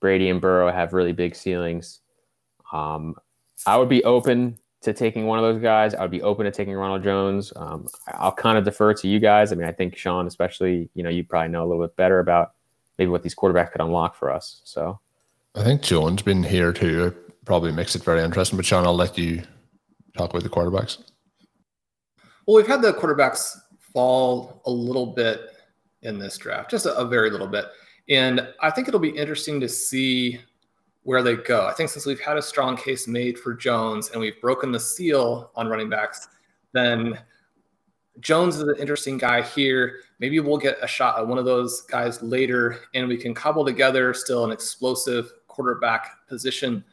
Brady 0.00 0.28
and 0.30 0.40
Burrow 0.40 0.72
have 0.72 0.92
really 0.92 1.12
big 1.12 1.36
ceilings. 1.36 2.00
Um, 2.72 3.14
I 3.68 3.76
would 3.76 3.88
be 3.88 4.02
open 4.02 4.58
to 4.82 4.92
taking 4.92 5.26
one 5.26 5.38
of 5.38 5.44
those 5.44 5.62
guys. 5.62 5.94
I 5.94 6.02
would 6.02 6.10
be 6.10 6.22
open 6.22 6.44
to 6.44 6.50
taking 6.50 6.74
Ronald 6.74 7.04
Jones. 7.04 7.52
Um, 7.54 7.86
I'll 8.08 8.32
kind 8.32 8.58
of 8.58 8.64
defer 8.64 8.92
to 8.94 9.06
you 9.06 9.20
guys. 9.20 9.52
I 9.52 9.54
mean, 9.54 9.68
I 9.68 9.70
think 9.70 9.96
Shawn, 9.96 10.26
especially, 10.26 10.90
you 10.94 11.04
know, 11.04 11.10
you 11.10 11.22
probably 11.22 11.52
know 11.52 11.62
a 11.62 11.68
little 11.68 11.84
bit 11.84 11.94
better 11.94 12.18
about 12.18 12.54
maybe 12.98 13.12
what 13.12 13.22
these 13.22 13.36
quarterbacks 13.36 13.70
could 13.70 13.80
unlock 13.80 14.16
for 14.16 14.32
us. 14.32 14.60
So 14.64 14.98
I 15.54 15.62
think 15.62 15.82
Jones 15.82 16.22
been 16.22 16.42
here 16.42 16.72
too. 16.72 17.06
It 17.06 17.44
probably 17.44 17.70
makes 17.70 17.94
it 17.94 18.02
very 18.02 18.24
interesting. 18.24 18.56
But 18.56 18.66
Shawn, 18.66 18.84
I'll 18.84 18.92
let 18.92 19.16
you 19.16 19.44
talk 20.18 20.30
about 20.30 20.42
the 20.42 20.48
quarterbacks. 20.48 20.98
Well, 22.44 22.56
we've 22.56 22.66
had 22.66 22.82
the 22.82 22.92
quarterbacks 22.92 23.56
fall 23.92 24.62
a 24.66 24.70
little 24.70 25.06
bit 25.06 25.50
in 26.02 26.18
this 26.18 26.38
draft, 26.38 26.70
just 26.70 26.86
a, 26.86 26.96
a 26.96 27.04
very 27.04 27.30
little 27.30 27.46
bit. 27.46 27.66
And 28.08 28.48
I 28.60 28.70
think 28.70 28.88
it'll 28.88 29.00
be 29.00 29.10
interesting 29.10 29.60
to 29.60 29.68
see 29.68 30.40
where 31.02 31.22
they 31.22 31.36
go. 31.36 31.66
I 31.66 31.72
think 31.72 31.90
since 31.90 32.06
we've 32.06 32.20
had 32.20 32.36
a 32.36 32.42
strong 32.42 32.76
case 32.76 33.06
made 33.06 33.38
for 33.38 33.54
Jones 33.54 34.10
and 34.10 34.20
we've 34.20 34.40
broken 34.40 34.72
the 34.72 34.80
seal 34.80 35.50
on 35.54 35.68
running 35.68 35.88
backs, 35.88 36.28
then 36.72 37.18
Jones 38.20 38.56
is 38.56 38.62
an 38.62 38.76
interesting 38.78 39.16
guy 39.16 39.42
here. 39.42 40.00
Maybe 40.18 40.40
we'll 40.40 40.58
get 40.58 40.78
a 40.82 40.86
shot 40.86 41.18
at 41.18 41.26
one 41.26 41.38
of 41.38 41.44
those 41.44 41.82
guys 41.82 42.22
later 42.22 42.80
and 42.94 43.08
we 43.08 43.16
can 43.16 43.32
cobble 43.34 43.64
together 43.64 44.12
still 44.12 44.44
an 44.44 44.50
explosive 44.50 45.32
quarterback 45.46 46.26
position 46.28 46.84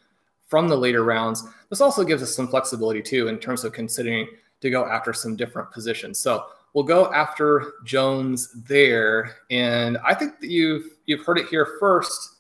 from 0.48 0.68
the 0.68 0.78
later 0.78 1.04
rounds. 1.04 1.44
This 1.70 1.82
also 1.82 2.04
gives 2.04 2.24
us 2.24 2.34
some 2.34 2.48
flexibility 2.48 3.02
too 3.02 3.28
in 3.28 3.38
terms 3.38 3.64
of 3.66 3.74
considering 3.74 4.28
to 4.62 4.70
go 4.70 4.86
after 4.86 5.12
some 5.12 5.36
different 5.36 5.72
positions. 5.72 6.18
So 6.20 6.46
we'll 6.78 6.86
go 6.86 7.12
after 7.12 7.74
Jones 7.86 8.54
there. 8.68 9.38
And 9.50 9.98
I 10.06 10.14
think 10.14 10.40
that 10.42 10.52
you've 10.52 10.86
you've 11.08 11.26
heard 11.26 11.40
it 11.40 11.48
here 11.48 11.78
first 11.80 12.36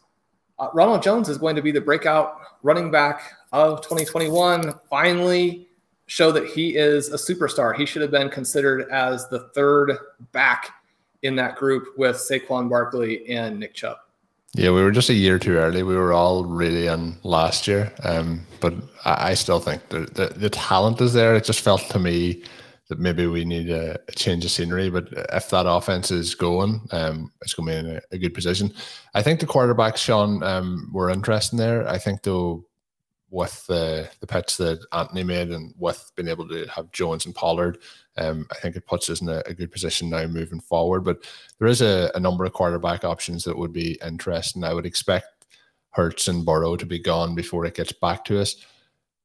uh, 0.59 0.67
Ronald 0.75 1.01
Jones 1.01 1.27
is 1.27 1.39
going 1.39 1.55
to 1.55 1.61
be 1.63 1.71
the 1.71 1.81
breakout 1.81 2.39
running 2.61 2.91
back 2.91 3.33
of 3.51 3.81
2021. 3.81 4.75
Finally, 4.91 5.67
show 6.05 6.31
that 6.31 6.45
he 6.47 6.77
is 6.77 7.09
a 7.09 7.15
superstar. 7.15 7.75
He 7.75 7.85
should 7.85 8.03
have 8.03 8.11
been 8.11 8.29
considered 8.29 8.87
as 8.91 9.27
the 9.29 9.49
third 9.55 9.97
back 10.33 10.69
in 11.23 11.35
that 11.37 11.55
group 11.55 11.97
with 11.97 12.15
Saquon 12.17 12.69
Barkley 12.69 13.27
and 13.27 13.59
Nick 13.59 13.73
Chubb. 13.73 13.97
Yeah, 14.53 14.69
we 14.69 14.83
were 14.83 14.91
just 14.91 15.09
a 15.09 15.15
year 15.15 15.39
too 15.39 15.57
early. 15.57 15.81
We 15.81 15.95
were 15.95 16.13
all 16.13 16.45
really 16.45 16.85
in 16.87 17.17
last 17.23 17.67
year, 17.67 17.91
um, 18.03 18.45
but 18.59 18.75
I, 19.03 19.29
I 19.29 19.33
still 19.33 19.59
think 19.59 19.89
the, 19.89 20.01
the, 20.01 20.27
the 20.35 20.49
talent 20.49 21.01
is 21.01 21.13
there. 21.13 21.35
It 21.35 21.43
just 21.43 21.61
felt 21.61 21.81
to 21.89 21.99
me 21.99 22.43
that 22.89 22.99
maybe 22.99 23.27
we 23.27 23.43
need 23.43 23.69
a, 23.69 23.99
a, 24.07 24.11
change 24.13 24.45
of 24.45 24.51
scenery. 24.51 24.89
But 24.89 25.09
if 25.33 25.49
that 25.49 25.65
offense 25.67 26.09
is 26.11 26.35
going, 26.35 26.81
um, 26.91 27.31
it's 27.41 27.53
going 27.53 27.67
to 27.67 27.73
be 27.73 27.89
in 27.89 27.95
a, 27.97 28.01
a, 28.11 28.17
good 28.17 28.33
position. 28.33 28.73
I 29.13 29.21
think 29.21 29.39
the 29.39 29.45
quarterbacks, 29.45 29.97
Shawn, 29.97 30.41
um, 30.43 30.89
were 30.93 31.09
interesting 31.09 31.59
there. 31.59 31.87
I 31.87 31.97
think 31.97 32.23
though, 32.23 32.65
with 33.29 33.67
the 33.67 34.09
the 34.21 34.27
pitch 34.27 34.55
that 34.55 34.79
Anthony 34.93 35.23
made 35.23 35.51
and 35.51 35.73
with 35.77 36.11
being 36.15 36.29
able 36.29 36.47
to 36.47 36.65
have 36.67 36.91
Jones 36.93 37.25
and 37.25 37.35
Pollard, 37.35 37.77
um, 38.17 38.47
I 38.51 38.55
think 38.55 38.77
it 38.77 38.85
puts 38.85 39.09
us 39.09 39.19
in 39.19 39.27
a, 39.27 39.43
a, 39.45 39.53
good 39.53 39.69
position 39.69 40.09
now 40.09 40.25
moving 40.27 40.61
forward. 40.61 41.01
But 41.01 41.25
there 41.59 41.67
is 41.67 41.81
a, 41.81 42.09
a 42.15 42.21
number 42.21 42.45
of 42.45 42.53
quarterback 42.53 43.03
options 43.03 43.43
that 43.43 43.57
would 43.57 43.73
be 43.73 43.99
interesting. 44.05 44.63
I 44.63 44.73
would 44.73 44.85
expect 44.85 45.45
Hurts 45.89 46.29
and 46.29 46.45
Burrow 46.45 46.77
to 46.77 46.85
be 46.85 46.99
gone 46.99 47.35
before 47.35 47.65
it 47.65 47.75
gets 47.75 47.91
back 47.91 48.23
to 48.25 48.39
us 48.39 48.55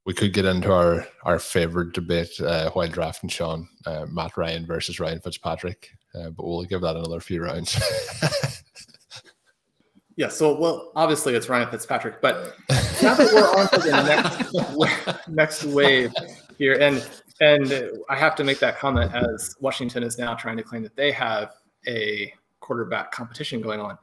we 0.04 0.14
could 0.14 0.32
get 0.32 0.44
into 0.44 0.73
our 0.73 1.06
our 1.25 1.38
favorite 1.38 1.92
debate 1.92 2.40
uh, 2.40 2.71
while 2.71 2.88
drafting 2.88 3.28
Shawn 3.28 3.68
uh, 3.87 4.06
Matt 4.11 4.37
Ryan 4.37 4.66
versus 4.66 4.99
Ryan 4.99 5.21
Fitzpatrick, 5.21 5.90
uh, 6.14 6.30
but 6.30 6.44
we'll 6.44 6.64
give 6.64 6.80
that 6.80 6.97
another 6.97 7.21
few 7.21 7.42
rounds. 7.42 7.80
yeah. 10.16 10.28
So, 10.28 10.59
well, 10.59 10.92
obviously 10.97 11.35
it's 11.35 11.49
Ryan 11.49 11.71
Fitzpatrick, 11.71 12.21
but 12.21 12.54
now 13.02 13.14
that 13.14 13.32
we're 13.32 13.61
on 13.61 13.68
to 13.68 13.78
the 13.78 15.06
next 15.06 15.28
next 15.28 15.64
wave 15.64 16.12
here, 16.59 16.75
and 16.80 17.06
and 17.40 17.90
I 18.09 18.16
have 18.16 18.35
to 18.37 18.44
make 18.44 18.59
that 18.59 18.78
comment 18.78 19.14
as 19.14 19.54
Washington 19.61 20.02
is 20.02 20.18
now 20.18 20.35
trying 20.35 20.56
to 20.56 20.62
claim 20.62 20.82
that 20.82 20.97
they 20.97 21.12
have 21.12 21.52
a 21.87 22.32
quarterback 22.61 23.12
competition 23.12 23.61
going 23.61 23.80
on, 23.80 23.99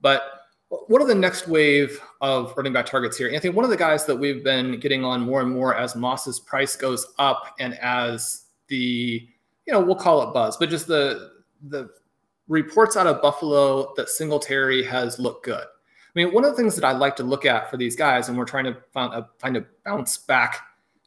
but 0.00 0.22
what 0.70 1.00
are 1.00 1.06
the 1.06 1.14
next 1.14 1.48
wave 1.48 2.00
of 2.20 2.52
running 2.56 2.72
back 2.72 2.86
targets 2.86 3.16
here? 3.16 3.30
Anthony, 3.30 3.54
one 3.54 3.64
of 3.64 3.70
the 3.70 3.76
guys 3.76 4.04
that 4.06 4.16
we've 4.16 4.44
been 4.44 4.78
getting 4.78 5.04
on 5.04 5.22
more 5.22 5.40
and 5.40 5.50
more 5.50 5.74
as 5.74 5.96
Moss's 5.96 6.38
price 6.38 6.76
goes 6.76 7.06
up 7.18 7.54
and 7.58 7.74
as 7.78 8.44
the, 8.68 9.26
you 9.66 9.72
know, 9.72 9.80
we'll 9.80 9.94
call 9.94 10.28
it 10.28 10.34
buzz, 10.34 10.56
but 10.56 10.68
just 10.68 10.86
the 10.86 11.38
the 11.68 11.90
reports 12.48 12.96
out 12.96 13.06
of 13.06 13.20
Buffalo 13.20 13.94
that 13.96 14.08
Singletary 14.08 14.82
has 14.84 15.18
looked 15.18 15.44
good. 15.44 15.64
I 15.64 16.10
mean, 16.14 16.32
one 16.32 16.44
of 16.44 16.50
the 16.50 16.56
things 16.56 16.74
that 16.76 16.84
I 16.84 16.92
like 16.92 17.16
to 17.16 17.22
look 17.22 17.44
at 17.44 17.70
for 17.70 17.76
these 17.76 17.96
guys, 17.96 18.28
and 18.28 18.36
we're 18.36 18.44
trying 18.44 18.64
to 18.64 18.76
find 18.92 19.12
a, 19.14 19.28
find 19.38 19.56
a 19.56 19.66
bounce 19.84 20.16
back 20.18 20.60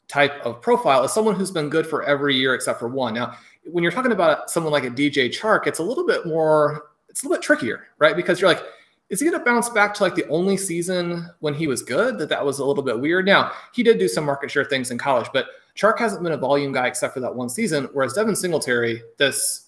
type 0.08 0.34
of 0.46 0.62
profile, 0.62 1.04
is 1.04 1.12
someone 1.12 1.36
who's 1.36 1.52
been 1.52 1.70
good 1.70 1.88
for 1.88 2.04
every 2.04 2.36
year 2.36 2.54
except 2.54 2.80
for 2.80 2.88
one. 2.88 3.14
Now, 3.14 3.36
when 3.66 3.84
you're 3.84 3.92
talking 3.92 4.12
about 4.12 4.50
someone 4.50 4.72
like 4.72 4.84
a 4.84 4.90
DJ 4.90 5.30
Chark, 5.30 5.68
it's 5.68 5.80
a 5.80 5.84
little 5.84 6.06
bit 6.06 6.26
more, 6.26 6.92
it's 7.10 7.24
a 7.24 7.26
little 7.28 7.38
bit 7.38 7.44
trickier, 7.44 7.88
right? 7.98 8.16
Because 8.16 8.40
you're 8.40 8.50
like, 8.50 8.64
is 9.12 9.20
he 9.20 9.30
going 9.30 9.38
to 9.38 9.46
bounce 9.46 9.70
back 9.70 9.94
to 9.94 10.04
like 10.04 10.16
the 10.16 10.28
only 10.30 10.56
season 10.56 11.30
when 11.42 11.54
he 11.54 11.68
was 11.68 11.84
good? 11.84 12.18
That 12.18 12.30
that 12.30 12.44
was 12.44 12.60
a 12.60 12.66
little 12.66 12.82
bit 12.82 13.00
weird. 13.00 13.26
Now 13.26 13.52
he 13.74 13.84
did 13.84 14.00
do 14.00 14.08
some 14.08 14.26
market 14.26 14.50
share 14.50 14.64
things 14.64 14.90
in 14.90 14.98
college, 14.98 15.28
but 15.34 15.48
Chark 15.76 16.00
hasn't 16.00 16.24
been 16.24 16.32
a 16.32 16.38
volume 16.38 16.72
guy 16.72 16.88
except 16.88 17.14
for 17.14 17.20
that 17.20 17.36
one 17.36 17.50
season. 17.50 17.90
Whereas 17.92 18.14
Devin 18.14 18.38
Singletary, 18.38 19.04
this 19.18 19.68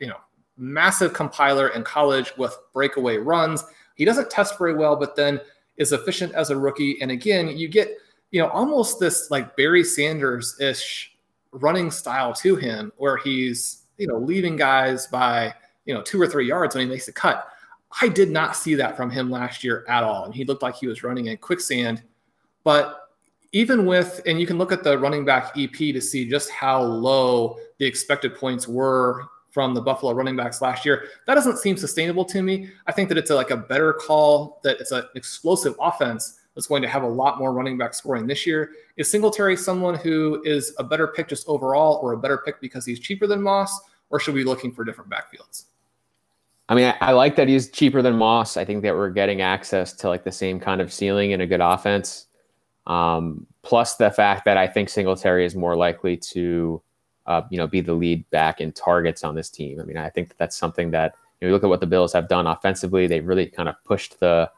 you 0.00 0.06
know 0.06 0.16
massive 0.56 1.12
compiler 1.12 1.68
in 1.68 1.84
college 1.84 2.32
with 2.38 2.56
breakaway 2.72 3.18
runs, 3.18 3.64
he 3.96 4.06
doesn't 4.06 4.30
test 4.30 4.56
very 4.56 4.74
well, 4.74 4.96
but 4.96 5.14
then 5.14 5.40
is 5.76 5.92
efficient 5.92 6.32
as 6.34 6.48
a 6.48 6.56
rookie. 6.56 7.00
And 7.02 7.10
again, 7.10 7.48
you 7.48 7.68
get 7.68 7.98
you 8.30 8.40
know 8.40 8.48
almost 8.48 8.98
this 8.98 9.30
like 9.30 9.58
Barry 9.58 9.84
Sanders 9.84 10.58
ish 10.58 11.14
running 11.52 11.90
style 11.90 12.32
to 12.32 12.56
him, 12.56 12.92
where 12.96 13.18
he's 13.18 13.82
you 13.98 14.06
know 14.06 14.16
leaving 14.16 14.56
guys 14.56 15.06
by 15.06 15.54
you 15.84 15.92
know 15.92 16.00
two 16.00 16.18
or 16.18 16.26
three 16.26 16.48
yards 16.48 16.74
when 16.74 16.86
he 16.86 16.90
makes 16.90 17.06
a 17.08 17.12
cut 17.12 17.49
I 18.00 18.08
did 18.08 18.30
not 18.30 18.56
see 18.56 18.74
that 18.76 18.96
from 18.96 19.10
him 19.10 19.30
last 19.30 19.64
year 19.64 19.84
at 19.88 20.02
all. 20.04 20.24
And 20.24 20.34
he 20.34 20.44
looked 20.44 20.62
like 20.62 20.76
he 20.76 20.86
was 20.86 21.02
running 21.02 21.26
in 21.26 21.36
quicksand. 21.38 22.02
But 22.62 23.08
even 23.52 23.86
with, 23.86 24.20
and 24.26 24.40
you 24.40 24.46
can 24.46 24.58
look 24.58 24.72
at 24.72 24.84
the 24.84 24.98
running 24.98 25.24
back 25.24 25.52
EP 25.56 25.72
to 25.72 26.00
see 26.00 26.28
just 26.28 26.50
how 26.50 26.82
low 26.82 27.56
the 27.78 27.86
expected 27.86 28.36
points 28.36 28.68
were 28.68 29.24
from 29.50 29.74
the 29.74 29.80
Buffalo 29.80 30.12
running 30.12 30.36
backs 30.36 30.62
last 30.62 30.84
year. 30.84 31.06
That 31.26 31.34
doesn't 31.34 31.58
seem 31.58 31.76
sustainable 31.76 32.24
to 32.26 32.42
me. 32.42 32.70
I 32.86 32.92
think 32.92 33.08
that 33.08 33.18
it's 33.18 33.30
a, 33.30 33.34
like 33.34 33.50
a 33.50 33.56
better 33.56 33.92
call 33.92 34.60
that 34.62 34.80
it's 34.80 34.92
an 34.92 35.04
explosive 35.16 35.74
offense 35.80 36.38
that's 36.54 36.68
going 36.68 36.82
to 36.82 36.88
have 36.88 37.02
a 37.02 37.08
lot 37.08 37.38
more 37.38 37.52
running 37.52 37.76
back 37.76 37.94
scoring 37.94 38.26
this 38.26 38.46
year. 38.46 38.72
Is 38.96 39.10
Singletary 39.10 39.56
someone 39.56 39.96
who 39.96 40.42
is 40.44 40.74
a 40.78 40.84
better 40.84 41.08
pick 41.08 41.28
just 41.28 41.48
overall 41.48 41.98
or 42.02 42.12
a 42.12 42.18
better 42.18 42.38
pick 42.38 42.60
because 42.60 42.84
he's 42.84 43.00
cheaper 43.00 43.26
than 43.26 43.42
Moss? 43.42 43.80
Or 44.10 44.20
should 44.20 44.34
we 44.34 44.42
be 44.42 44.48
looking 44.48 44.72
for 44.72 44.84
different 44.84 45.10
backfields? 45.10 45.66
I 46.70 46.74
mean, 46.76 46.84
I, 46.84 46.96
I, 47.00 47.12
like 47.12 47.34
that 47.34 47.48
he's 47.48 47.68
cheaper 47.68 48.00
than 48.00 48.14
Moss. 48.16 48.56
I 48.56 48.64
think 48.64 48.82
that 48.82 48.94
we're 48.94 49.10
getting 49.10 49.40
access 49.40 49.92
to 49.94 50.08
like 50.08 50.22
the 50.22 50.30
same 50.30 50.60
kind 50.60 50.80
of 50.80 50.92
ceiling 50.92 51.32
and 51.32 51.42
a 51.42 51.46
good 51.46 51.60
offense. 51.60 52.28
Um, 52.86 53.44
plus 53.62 53.96
the 53.96 54.12
fact 54.12 54.44
that 54.44 54.56
I 54.56 54.68
think 54.68 54.88
Singletary 54.88 55.44
is 55.44 55.56
more 55.56 55.74
likely 55.74 56.16
to, 56.16 56.80
uh, 57.26 57.42
you 57.50 57.58
know, 57.58 57.66
be 57.66 57.80
the 57.80 57.92
lead 57.92 58.28
back 58.30 58.60
in 58.60 58.70
targets 58.70 59.24
on 59.24 59.34
this 59.34 59.50
team. 59.50 59.80
I 59.80 59.82
mean, 59.82 59.96
I 59.96 60.10
think 60.10 60.28
that 60.28 60.38
that's 60.38 60.56
something 60.56 60.92
that 60.92 61.16
you, 61.40 61.46
know, 61.46 61.48
you 61.48 61.54
look 61.54 61.64
at 61.64 61.68
what 61.68 61.80
the 61.80 61.88
Bills 61.88 62.12
have 62.12 62.28
done 62.28 62.46
offensively. 62.46 63.08
They've 63.08 63.26
really 63.26 63.46
kind 63.46 63.68
of 63.68 63.74
pushed 63.84 64.20
the 64.20 64.48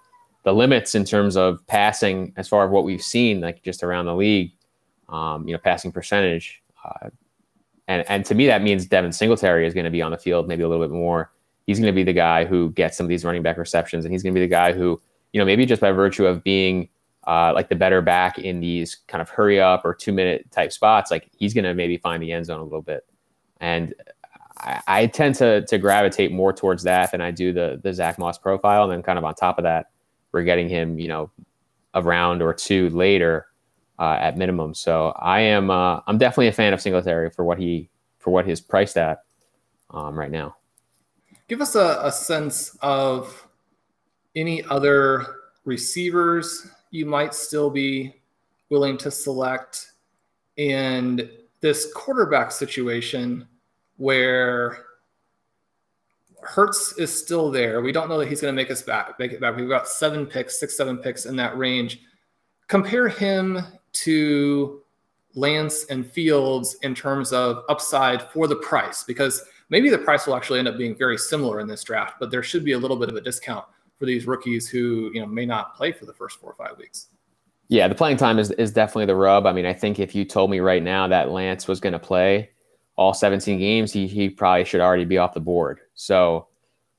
the 0.45 0.52
limits 0.52 0.95
in 0.95 1.04
terms 1.04 1.37
of 1.37 1.66
passing 1.66 2.35
as 2.37 2.47
far 2.47 2.66
as 2.66 2.71
what 2.71 2.85
we've 2.85 3.02
seen, 3.02 3.40
like 3.40 3.62
just 3.62 3.83
around 3.83 4.04
the 4.04 4.14
league. 4.14 4.52
Um, 5.09 5.49
you 5.49 5.54
know, 5.54 5.59
passing 5.59 5.92
percentage. 5.92 6.62
Uh, 6.85 7.09
and 7.88 8.04
and 8.11 8.25
to 8.26 8.35
me, 8.35 8.47
that 8.49 8.62
means 8.62 8.85
Devin 8.85 9.12
Singletary 9.12 9.66
is 9.66 9.73
going 9.73 9.85
to 9.85 9.90
be 9.90 10.02
on 10.02 10.11
the 10.11 10.19
field 10.19 10.47
maybe 10.47 10.62
a 10.62 10.69
little 10.69 10.87
bit 10.87 10.92
more 10.92 11.32
he's 11.66 11.78
going 11.78 11.92
to 11.92 11.97
be 11.97 12.02
the 12.02 12.12
guy 12.12 12.45
who 12.45 12.71
gets 12.71 12.97
some 12.97 13.04
of 13.04 13.09
these 13.09 13.25
running 13.25 13.42
back 13.42 13.57
receptions, 13.57 14.04
and 14.04 14.12
he's 14.12 14.23
going 14.23 14.35
to 14.35 14.38
be 14.38 14.45
the 14.45 14.50
guy 14.50 14.73
who, 14.73 15.00
you 15.33 15.38
know, 15.38 15.45
maybe 15.45 15.66
just 15.66 15.81
by 15.81 15.92
virtue 15.92 16.26
of 16.26 16.42
being 16.42 16.88
uh, 17.26 17.52
like 17.54 17.69
the 17.69 17.76
better 17.76 18.00
back 18.00 18.38
in 18.38 18.61
these 18.61 18.97
kind 19.07 19.23
of 19.23 19.31
hurry 19.31 19.61
up 19.61 19.85
or 19.85 19.95
two 19.95 20.12
minute 20.12 20.50
type 20.50 20.73
spots, 20.73 21.11
like 21.11 21.31
he's 21.37 21.54
going 21.54 21.64
to 21.64 21.75
maybe 21.75 21.97
find 21.97 22.23
the 22.23 22.33
end 22.33 22.47
zone 22.47 22.61
a 22.61 22.64
little 22.64 22.83
bit. 22.83 23.07
And 23.61 23.95
I, 24.59 24.81
I, 24.88 25.07
tend 25.07 25.37
to 25.37 25.64
to 25.66 25.78
gravitate 25.78 26.33
more 26.33 26.52
towards 26.52 26.83
that 26.83 27.12
than 27.12 27.21
I 27.21 27.31
do 27.31 27.52
the 27.52 27.81
the 27.83 27.95
Zach 27.95 28.19
Moss 28.19 28.38
profile. 28.38 28.83
And 28.83 28.92
then 28.92 29.02
kind 29.02 29.19
of 29.19 29.25
on 29.25 29.35
top 29.35 29.59
of 29.59 29.62
that, 29.62 29.90
we're 30.33 30.42
getting 30.42 30.69
him, 30.69 30.99
you 30.99 31.07
know, 31.07 31.31
a 31.95 32.02
round 32.02 32.42
or 32.42 32.52
two 32.52 32.90
later 32.90 33.47
uh, 34.00 34.16
at 34.19 34.37
minimum. 34.37 34.75
So 34.75 35.12
I 35.16 35.40
am 35.40 35.71
uh, 35.71 36.00
I'm 36.09 36.19
definitely 36.19 36.49
a 36.49 36.52
fan 36.52 36.73
of 36.73 36.81
Singletary 36.81 37.31
for 37.31 37.45
what 37.45 37.59
he 37.59 37.88
for 38.19 38.31
what 38.31 38.47
he's 38.47 38.61
priced 38.61 38.97
at 38.97 39.23
um, 39.90 40.19
right 40.19 40.31
now 40.31 40.57
give 41.52 41.61
us 41.61 41.75
a, 41.75 42.00
a 42.02 42.11
sense 42.11 42.78
of 42.80 43.47
any 44.37 44.64
other 44.71 45.26
receivers 45.66 46.66
you 46.90 47.04
might 47.04 47.35
still 47.35 47.68
be 47.68 48.23
willing 48.71 48.97
to 48.97 49.11
select 49.11 49.92
and 50.56 51.28
this 51.61 51.92
quarterback 51.92 52.50
situation 52.50 53.47
where 53.99 54.78
Hurts 56.40 56.97
is 56.97 57.14
still 57.14 57.50
there. 57.50 57.82
We 57.82 57.92
don't 57.92 58.09
know 58.09 58.16
that 58.16 58.28
he's 58.28 58.40
going 58.40 58.56
to 58.56 58.56
make 58.56 58.71
us 58.71 58.80
back, 58.80 59.18
make 59.18 59.32
it 59.32 59.40
back. 59.42 59.54
We've 59.54 59.68
got 59.68 59.87
seven 59.87 60.25
picks, 60.25 60.59
six, 60.59 60.75
seven 60.75 60.97
picks 60.97 61.26
in 61.26 61.37
that 61.37 61.59
range. 61.59 62.00
Compare 62.66 63.11
him 63.11 63.61
to 63.92 64.80
Lance 65.35 65.85
and 65.90 66.11
Fields 66.11 66.78
in 66.80 66.94
terms 66.94 67.30
of 67.30 67.62
upside 67.68 68.23
for 68.30 68.47
the 68.47 68.56
price, 68.56 69.04
because 69.04 69.44
maybe 69.73 69.88
the 69.88 69.99
price 69.99 70.26
will 70.26 70.37
actually 70.37 70.59
end 70.59 70.69
up 70.69 70.76
being 70.76 70.95
very 70.95 71.17
similar 71.17 71.59
in 71.59 71.67
this 71.67 71.83
draft, 71.83 72.17
but 72.21 72.31
there 72.31 72.43
should 72.43 72.62
be 72.62 72.73
a 72.73 72.79
little 72.79 72.97
bit 72.97 73.09
of 73.09 73.17
a 73.17 73.21
discount 73.21 73.64
for 73.99 74.05
these 74.05 74.26
rookies 74.26 74.69
who 74.69 75.11
you 75.14 75.21
know 75.21 75.26
may 75.26 75.47
not 75.47 75.75
play 75.75 75.91
for 75.91 76.05
the 76.05 76.12
first 76.12 76.38
four 76.38 76.50
or 76.50 76.55
five 76.55 76.79
weeks. 76.79 77.09
Yeah, 77.69 77.88
the 77.88 77.95
playing 77.95 78.19
time 78.19 78.38
is, 78.38 78.50
is 78.52 78.71
definitely 78.71 79.07
the 79.07 79.17
rub. 79.17 79.47
I 79.47 79.52
mean, 79.52 79.64
I 79.64 79.73
think 79.73 79.99
if 79.99 80.14
you 80.14 80.26
told 80.26 80.50
me 80.50 80.61
right 80.61 80.83
now 80.83 81.09
that 81.09 81.31
Lance 81.31 81.67
was 81.67 81.81
going 81.81 81.95
to 81.95 81.99
play 81.99 82.50
all 82.97 83.14
17 83.14 83.59
games, 83.59 83.91
he, 83.91 84.07
he 84.07 84.29
probably 84.29 84.67
should 84.67 84.83
already 84.83 85.07
be 85.07 85.17
off 85.17 85.33
the 85.33 85.41
board. 85.41 85.81
So 85.95 86.49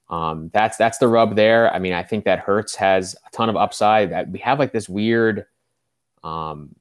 um, 0.09 0.49
that's 0.51 0.75
that's 0.75 0.97
the 0.97 1.07
rub 1.07 1.35
there. 1.35 1.71
I 1.71 1.77
mean, 1.77 1.93
I 1.93 2.01
think 2.01 2.25
that 2.25 2.39
Hurts 2.39 2.73
has 2.75 3.15
a 3.27 3.29
ton 3.31 3.49
of 3.49 3.55
upside. 3.55 4.11
That 4.11 4.29
we 4.29 4.39
have 4.39 4.57
like 4.57 4.73
this 4.73 4.89
weird, 4.89 5.45
um, 6.23 6.75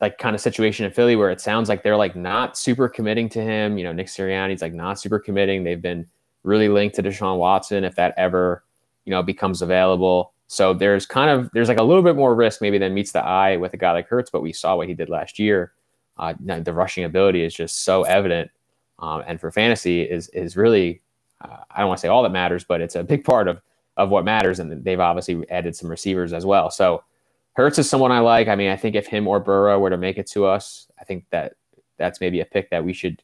like 0.00 0.18
kind 0.18 0.34
of 0.34 0.40
situation 0.40 0.86
in 0.86 0.92
Philly 0.92 1.16
where 1.16 1.30
it 1.30 1.40
sounds 1.40 1.68
like 1.68 1.82
they're 1.82 1.96
like 1.96 2.14
not 2.14 2.56
super 2.56 2.88
committing 2.88 3.28
to 3.30 3.42
him. 3.42 3.78
You 3.78 3.84
know, 3.84 3.92
Nick 3.92 4.06
Sirianni's 4.06 4.62
like 4.62 4.72
not 4.72 5.00
super 5.00 5.18
committing. 5.18 5.64
They've 5.64 5.80
been 5.80 6.06
really 6.44 6.68
linked 6.68 6.96
to 6.96 7.02
Deshaun 7.02 7.38
Watson 7.38 7.84
if 7.84 7.94
that 7.96 8.14
ever, 8.16 8.64
you 9.04 9.10
know, 9.10 9.22
becomes 9.22 9.62
available. 9.62 10.32
So 10.46 10.72
there's 10.72 11.04
kind 11.04 11.30
of 11.30 11.50
there's 11.52 11.68
like 11.68 11.78
a 11.78 11.82
little 11.82 12.02
bit 12.02 12.16
more 12.16 12.34
risk 12.34 12.62
maybe 12.62 12.78
than 12.78 12.94
meets 12.94 13.12
the 13.12 13.24
eye 13.24 13.56
with 13.56 13.74
a 13.74 13.76
guy 13.76 13.92
like 13.92 14.08
Hurts, 14.08 14.30
but 14.30 14.40
we 14.40 14.52
saw 14.52 14.76
what 14.76 14.88
he 14.88 14.94
did 14.94 15.08
last 15.08 15.38
year. 15.38 15.72
Uh, 16.16 16.34
the 16.40 16.72
rushing 16.72 17.04
ability 17.04 17.44
is 17.44 17.54
just 17.54 17.84
so 17.84 18.02
evident, 18.02 18.50
um, 18.98 19.22
and 19.26 19.40
for 19.40 19.52
fantasy 19.52 20.02
is 20.02 20.28
is 20.30 20.56
really 20.56 21.00
uh, 21.42 21.58
I 21.70 21.80
don't 21.80 21.88
want 21.88 21.98
to 21.98 22.02
say 22.02 22.08
all 22.08 22.22
that 22.22 22.30
matters, 22.30 22.64
but 22.64 22.80
it's 22.80 22.96
a 22.96 23.04
big 23.04 23.24
part 23.24 23.46
of 23.46 23.60
of 23.96 24.10
what 24.10 24.24
matters. 24.24 24.58
And 24.58 24.84
they've 24.84 25.00
obviously 25.00 25.48
added 25.50 25.76
some 25.76 25.90
receivers 25.90 26.32
as 26.32 26.46
well. 26.46 26.70
So 26.70 27.02
Hurts 27.54 27.78
is 27.78 27.90
someone 27.90 28.12
I 28.12 28.20
like. 28.20 28.48
I 28.48 28.54
mean, 28.54 28.70
I 28.70 28.76
think 28.76 28.94
if 28.94 29.06
him 29.06 29.26
or 29.26 29.40
Burrow 29.40 29.78
were 29.78 29.90
to 29.90 29.96
make 29.96 30.16
it 30.16 30.28
to 30.28 30.46
us, 30.46 30.86
I 31.00 31.04
think 31.04 31.24
that 31.30 31.54
that's 31.96 32.20
maybe 32.20 32.40
a 32.40 32.44
pick 32.44 32.70
that 32.70 32.84
we 32.84 32.92
should 32.92 33.22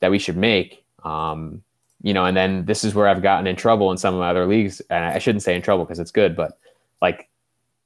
that 0.00 0.10
we 0.10 0.18
should 0.18 0.36
make. 0.36 0.84
Um, 1.04 1.62
you 2.02 2.12
know, 2.12 2.24
and 2.24 2.36
then 2.36 2.66
this 2.66 2.84
is 2.84 2.94
where 2.94 3.08
I've 3.08 3.22
gotten 3.22 3.46
in 3.46 3.56
trouble 3.56 3.90
in 3.90 3.96
some 3.96 4.14
of 4.14 4.20
my 4.20 4.30
other 4.30 4.46
leagues. 4.46 4.80
And 4.90 5.04
I 5.04 5.18
shouldn't 5.18 5.42
say 5.42 5.54
in 5.54 5.62
trouble 5.62 5.84
because 5.84 5.98
it's 5.98 6.10
good, 6.10 6.36
but 6.36 6.58
like 7.00 7.28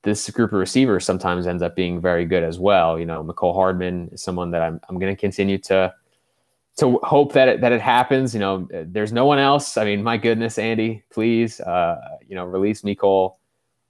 this 0.03 0.29
group 0.31 0.53
of 0.53 0.59
receivers 0.59 1.05
sometimes 1.05 1.47
ends 1.47 1.63
up 1.63 1.77
being 1.77 2.01
very 2.01 2.25
good 2.25 2.43
as 2.43 2.59
well. 2.59 2.99
You 2.99 3.07
know, 3.07 3.23
Mecole 3.23 3.55
Hardman 3.55 4.09
is 4.13 4.23
someone 4.23 4.51
that 4.51 4.63
I'm, 4.63 4.81
I'm 4.89 4.99
going 4.99 5.15
to 5.15 5.21
continue 5.21 5.59
to, 5.59 5.95
to 6.79 6.99
hope 7.03 7.33
that 7.35 7.49
it, 7.49 7.61
that 7.61 7.73
it 7.73 7.81
happens. 7.81 8.35
You 8.35 8.41
know, 8.41 8.69
there's 8.71 9.13
no 9.13 9.27
one 9.27 9.39
else. 9.39 9.77
I 9.77 9.85
mean, 9.85 10.03
my 10.03 10.17
goodness, 10.17 10.59
Andy, 10.59 11.05
please, 11.11 11.61
uh, 11.61 12.19
you 12.27 12.35
know, 12.35 12.45
release 12.45 12.83
Mecole. 12.83 13.37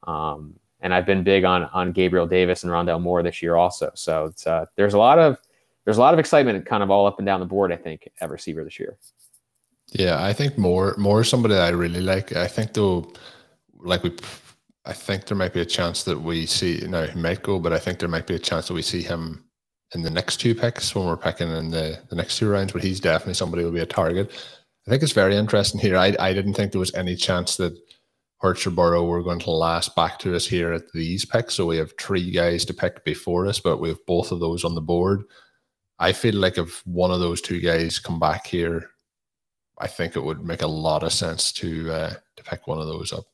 Um, 0.03 0.55
and 0.81 0.95
I've 0.95 1.07
been 1.07 1.23
big 1.23 1.45
on, 1.45 1.65
on 1.73 1.93
Gabriel 1.93 2.27
Davis 2.27 2.65
and 2.65 2.73
Rondale 2.73 3.01
Moore 3.01 3.23
this 3.23 3.43
year 3.43 3.57
also. 3.57 3.91
So 3.95 4.33
uh, 4.47 4.67
there's 4.77 4.95
a 4.95 4.99
lot 4.99 5.19
of, 5.19 5.39
there's 5.85 5.99
a 5.99 6.01
lot 6.01 6.15
of 6.15 6.21
excitement 6.21 6.67
kind 6.67 6.83
of 6.83 6.91
all 6.91 7.07
up 7.07 7.19
and 7.19 7.27
down 7.27 7.41
the 7.41 7.47
board, 7.47 7.73
I 7.73 7.77
think, 7.77 8.09
at 8.21 8.31
receiver 8.31 8.65
this 8.65 8.79
year. 8.79 8.99
Yeah, 9.93 10.25
I 10.25 10.33
think 10.33 10.57
more 10.57 10.95
more 10.99 11.25
somebody 11.25 11.55
I 11.55 11.71
really 11.71 12.01
like. 12.01 12.37
I 12.37 12.47
think 12.47 12.75
though, 12.75 13.13
like 13.83 14.05
we, 14.05 14.15
I 14.85 14.93
think 14.93 15.27
there 15.27 15.37
might 15.37 15.53
be 15.53 15.61
a 15.61 15.67
chance 15.67 16.05
that 16.05 16.21
we 16.21 16.47
see. 16.47 16.81
Now 16.87 17.07
he 17.07 17.21
might 17.21 17.43
go, 17.43 17.59
but 17.59 17.73
I 17.73 17.79
think 17.79 17.99
there 17.99 18.09
might 18.09 18.27
be 18.27 18.37
a 18.37 18.39
chance 18.39 18.69
that 18.69 18.75
we 18.75 18.83
see 18.83 19.03
him 19.03 19.45
in 19.95 20.03
the 20.03 20.11
next 20.11 20.37
two 20.37 20.55
picks 20.55 20.95
when 20.95 21.07
we're 21.07 21.17
picking 21.17 21.51
in 21.51 21.71
the 21.71 21.99
the 22.09 22.15
next 22.15 22.39
two 22.39 22.49
rounds. 22.49 22.73
But 22.73 22.85
he's 22.85 23.01
definitely 23.01 23.35
somebody 23.35 23.63
who 23.63 23.69
will 23.69 23.75
be 23.75 23.81
a 23.81 23.87
target. 23.87 24.31
I 24.87 24.91
think 24.91 25.03
it's 25.03 25.13
very 25.13 25.35
interesting 25.35 25.81
here. 25.81 25.97
I 25.97 26.15
I 26.21 26.33
didn't 26.33 26.55
think 26.55 26.71
there 26.71 26.79
was 26.79 26.95
any 26.95 27.17
chance 27.17 27.57
that 27.57 27.77
Burrow 28.41 29.05
were 29.05 29.23
going 29.23 29.39
to 29.41 29.51
last 29.51 29.95
back 29.95 30.19
to 30.21 30.35
us 30.35 30.47
here 30.47 30.73
at 30.73 30.91
these 30.93 31.25
picks. 31.25 31.55
So 31.55 31.67
we 31.67 31.77
have 31.77 31.93
three 31.99 32.31
guys 32.31 32.65
to 32.67 32.75
pick 32.75 33.05
before 33.05 33.47
us, 33.47 33.61
but 33.61 33.79
we 33.79 33.91
have 33.91 34.05
both 34.07 34.33
of 34.33 34.41
those 34.41 34.65
on 34.65 34.75
the 34.75 34.81
board. 34.81 35.25
I 35.99 36.13
feel 36.13 36.35
like 36.37 36.57
if 36.57 36.87
one 36.87 37.11
of 37.11 37.21
those 37.21 37.43
two 37.43 37.61
guys 37.61 37.99
come 37.99 38.19
back 38.19 38.47
here 38.47 38.91
I 39.81 39.87
think 39.87 40.15
it 40.15 40.23
would 40.23 40.45
make 40.45 40.63
a 40.63 40.67
lot 40.67 41.03
of 41.03 41.13
sense 41.13 41.53
to 41.53 41.91
uh, 41.91 42.15
to 42.37 42.45
pick 42.45 42.67
one 42.67 42.79
of 42.79 42.87
those 42.87 43.13
up. 43.13 43.25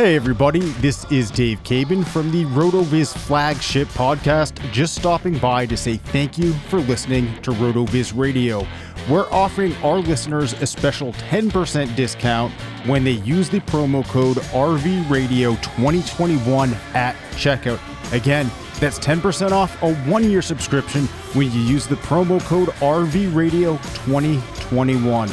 Hey 0.00 0.16
everybody, 0.16 0.60
this 0.80 1.04
is 1.12 1.30
Dave 1.30 1.62
Caban 1.62 2.08
from 2.08 2.32
the 2.32 2.46
RotoViz 2.46 3.14
flagship 3.14 3.86
podcast. 3.88 4.58
Just 4.72 4.94
stopping 4.94 5.36
by 5.36 5.66
to 5.66 5.76
say 5.76 5.98
thank 5.98 6.38
you 6.38 6.54
for 6.70 6.80
listening 6.80 7.26
to 7.42 7.50
RotoViz 7.50 8.16
Radio. 8.16 8.66
We're 9.10 9.30
offering 9.30 9.76
our 9.82 9.98
listeners 9.98 10.54
a 10.54 10.66
special 10.66 11.12
10% 11.12 11.94
discount 11.96 12.50
when 12.86 13.04
they 13.04 13.10
use 13.10 13.50
the 13.50 13.60
promo 13.60 14.02
code 14.08 14.38
RVRadio2021 14.38 16.72
at 16.94 17.14
checkout. 17.32 17.78
Again, 18.14 18.50
that's 18.78 18.98
10% 19.00 19.52
off 19.52 19.82
a 19.82 19.94
one 20.06 20.30
year 20.30 20.40
subscription 20.40 21.04
when 21.34 21.52
you 21.52 21.60
use 21.60 21.86
the 21.86 21.96
promo 21.96 22.42
code 22.46 22.70
RVRadio2021. 22.70 25.28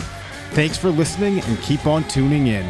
Thanks 0.51 0.77
for 0.77 0.89
listening 0.89 1.39
and 1.39 1.57
keep 1.61 1.87
on 1.87 2.03
tuning 2.09 2.47
in. 2.47 2.69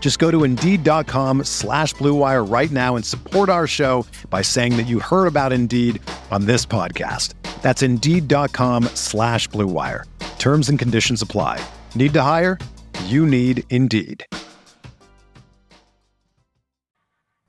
Just 0.00 0.18
go 0.18 0.30
to 0.30 0.44
Indeed.com 0.44 1.44
slash 1.44 1.92
BlueWire 1.96 2.50
right 2.50 2.70
now 2.70 2.96
and 2.96 3.04
support 3.04 3.50
our 3.50 3.66
show 3.66 4.06
by 4.30 4.40
saying 4.40 4.78
that 4.78 4.86
you 4.86 5.00
heard 5.00 5.26
about 5.26 5.52
Indeed 5.52 6.00
on 6.30 6.46
this 6.46 6.64
podcast. 6.64 7.34
That's 7.60 7.82
Indeed.com 7.82 8.84
slash 8.94 9.46
BlueWire. 9.50 10.04
Terms 10.38 10.70
and 10.70 10.78
conditions 10.78 11.20
apply. 11.20 11.62
Need 11.94 12.14
to 12.14 12.22
hire? 12.22 12.58
You 13.04 13.26
need 13.26 13.64
Indeed. 13.68 14.24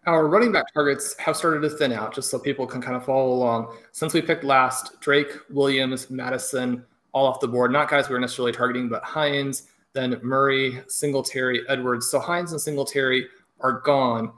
our 0.10 0.28
running 0.28 0.52
back 0.52 0.66
targets 0.74 1.16
have 1.20 1.38
started 1.38 1.62
to 1.62 1.70
thin 1.70 1.92
out 1.92 2.14
just 2.14 2.32
so 2.32 2.40
people 2.40 2.66
can 2.66 2.82
kind 2.82 2.96
of 2.96 3.06
follow 3.06 3.32
along. 3.32 3.76
Since 3.92 4.14
we 4.14 4.22
picked 4.22 4.44
last, 4.44 5.00
Drake, 5.02 5.32
Williams, 5.50 6.10
Madison, 6.10 6.84
all 7.12 7.28
off 7.28 7.40
the 7.40 7.48
board. 7.48 7.72
Not 7.72 7.90
guys 7.90 8.10
we 8.10 8.14
were 8.14 8.20
necessarily 8.20 8.52
targeting, 8.52 8.90
but 8.90 9.04
Hines, 9.04 9.68
then 9.94 10.20
Murray, 10.22 10.82
Singletary, 10.88 11.68
Edwards. 11.68 12.10
So 12.10 12.20
Hines 12.20 12.52
and 12.52 12.62
Singletary 12.62 13.28
are 13.60 13.82
gone. 13.82 14.32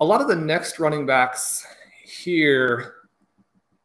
A 0.00 0.04
lot 0.04 0.20
of 0.20 0.28
the 0.28 0.36
next 0.36 0.78
running 0.78 1.06
backs 1.06 1.66
here, 2.04 2.94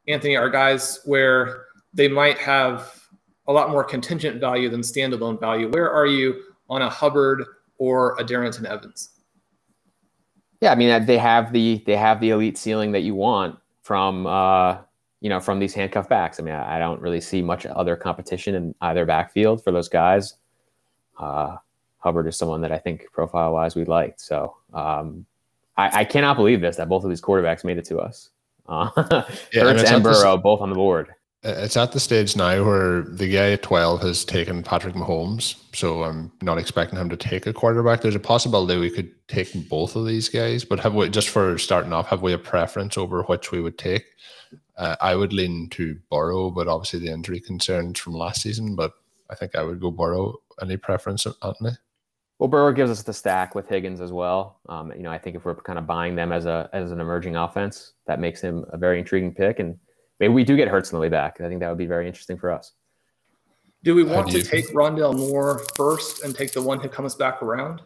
Anthony, 0.08 0.36
are 0.36 0.50
guys 0.50 1.00
where 1.06 1.66
they 1.94 2.08
might 2.08 2.38
have 2.38 3.02
a 3.48 3.54
lot 3.54 3.70
more 3.70 3.84
contingent 3.84 4.40
value 4.40 4.70
than 4.70 4.82
standalone 4.82 5.40
value. 5.40 5.70
Where 5.70 5.92
are 5.92 6.06
you 6.06 6.42
on 6.70 6.82
a 6.82 6.90
Hubbard 6.90 7.44
or 7.78 8.18
a 8.20 8.24
Darrynton 8.24 8.66
Evans? 8.66 9.10
Yeah, 10.62 10.72
I 10.72 10.76
mean 10.76 11.06
they 11.06 11.18
have 11.18 11.52
the 11.52 11.82
they 11.88 11.98
have 11.98 12.20
the 12.22 12.30
elite 12.30 12.58
ceiling 12.58 12.92
that 12.92 13.02
you 13.02 13.16
want 13.16 13.58
from 13.82 14.28
uh, 14.28 14.78
you 15.20 15.30
know 15.30 15.40
from 15.40 15.58
these 15.58 15.74
handcuff 15.74 16.08
backs. 16.08 16.40
I 16.40 16.44
mean, 16.44 16.54
I, 16.54 16.76
I 16.76 16.80
don't 16.80 17.02
really 17.02 17.20
see 17.20 17.42
much 17.42 17.66
other 17.66 17.96
competition 17.96 18.54
in 18.54 18.76
either 18.82 19.06
backfield 19.06 19.64
for 19.64 19.72
those 19.72 19.90
guys. 19.90 20.36
Uh, 21.18 21.58
Hubbard 22.02 22.28
is 22.28 22.36
someone 22.36 22.62
that 22.62 22.72
I 22.72 22.80
think 22.80 23.06
profile 23.12 23.54
wise 23.54 23.76
we 23.76 23.86
liked. 23.86 24.20
So 24.22 24.58
um, 24.74 25.26
I, 25.78 26.02
I, 26.02 26.04
cannot 26.04 26.36
believe 26.36 26.60
this 26.62 26.78
that 26.78 26.90
both 26.90 27.04
of 27.04 27.10
these 27.10 27.22
quarterbacks 27.22 27.64
made 27.64 27.78
it 27.78 27.86
to 27.86 28.00
us. 28.00 28.30
Uh, 28.68 28.90
yeah, 29.54 29.64
Hurts 29.64 29.90
and 29.90 30.04
Burrow 30.04 30.38
both 30.38 30.62
on 30.62 30.70
the 30.70 30.76
board. 30.76 31.14
it's 31.44 31.78
at 31.78 31.92
the 31.92 32.00
stage 32.00 32.36
now 32.36 32.64
where 32.64 33.02
the 33.02 33.32
guy 33.32 33.52
at 33.52 33.62
12 33.62 34.02
has 34.02 34.26
taken 34.26 34.64
Patrick 34.64 34.96
Mahomes. 34.96 35.56
So 35.76 36.04
I'm 36.04 36.32
not 36.42 36.58
expecting 36.58 36.98
him 36.98 37.10
to 37.10 37.18
take 37.18 37.46
a 37.46 37.54
quarterback. 37.54 38.02
There's 38.02 38.16
a 38.16 38.20
possibility 38.20 38.80
we 38.80 38.90
could 38.90 39.12
take 39.28 39.70
both 39.70 39.96
of 39.96 40.06
these 40.06 40.28
guys, 40.28 40.66
but 40.66 40.80
have 40.80 40.96
we, 40.96 41.10
just 41.10 41.30
for 41.30 41.58
starting 41.58 41.94
off, 41.94 42.08
have 42.08 42.22
we 42.24 42.34
a 42.34 42.38
preference 42.38 42.98
over 42.98 43.22
which 43.24 43.52
we 43.52 43.62
would 43.62 43.78
take? 43.78 44.06
Uh, 44.78 44.96
I 45.02 45.16
would 45.16 45.34
lean 45.34 45.70
to 45.72 46.00
Burrow, 46.10 46.50
but 46.50 46.68
obviously 46.68 47.00
the 47.00 47.12
injury 47.12 47.40
concerns 47.40 48.00
from 48.00 48.14
last 48.14 48.42
season, 48.42 48.76
but 48.76 48.94
I 49.32 49.36
think 49.36 49.56
I 49.56 49.64
would 49.64 49.80
go 49.80 49.90
Burrow. 49.90 50.36
Any 50.62 50.78
preference, 50.78 51.26
Anthony? 51.42 51.72
Well, 52.38 52.50
Burrow 52.50 52.74
gives 52.74 52.92
us 52.92 53.04
the 53.04 53.14
stack 53.14 53.56
with 53.56 53.68
Higgins 53.68 54.02
as 54.02 54.12
well. 54.12 54.60
Um, 54.68 54.92
you 54.92 55.04
know, 55.04 55.12
I 55.12 55.18
think 55.18 55.36
if 55.36 55.46
we're 55.46 55.56
kind 55.56 55.80
of 55.80 55.88
buying 55.88 56.16
them 56.16 56.32
as 56.32 56.46
a 56.46 56.70
as 56.74 56.92
an 56.92 57.00
emerging 57.00 57.36
offense, 57.36 57.94
that 58.08 58.20
makes 58.20 58.42
him 58.42 58.66
a 58.70 58.78
very 58.78 59.00
intriguing 59.00 59.34
pick. 59.34 59.60
And 59.60 59.78
maybe 60.20 60.34
we 60.34 60.44
do 60.44 60.58
get 60.58 60.68
Hurts 60.68 60.92
on 60.92 60.98
the 60.98 61.02
way 61.02 61.10
back. 61.10 61.40
I 61.40 61.48
think 61.48 61.60
that 61.62 61.70
would 61.70 61.78
be 61.78 61.86
very 61.86 62.08
interesting 62.08 62.38
for 62.38 62.52
us. 62.52 62.74
Do 63.84 63.96
we 63.96 64.04
want 64.04 64.30
to 64.32 64.44
take 64.44 64.68
Rondale 64.70 65.16
Moore 65.16 65.62
first 65.76 66.24
and 66.24 66.36
take 66.36 66.52
the 66.52 66.62
one 66.62 66.80
who 66.80 66.90
comes 66.90 67.16
back 67.16 67.42
around? 67.42 67.82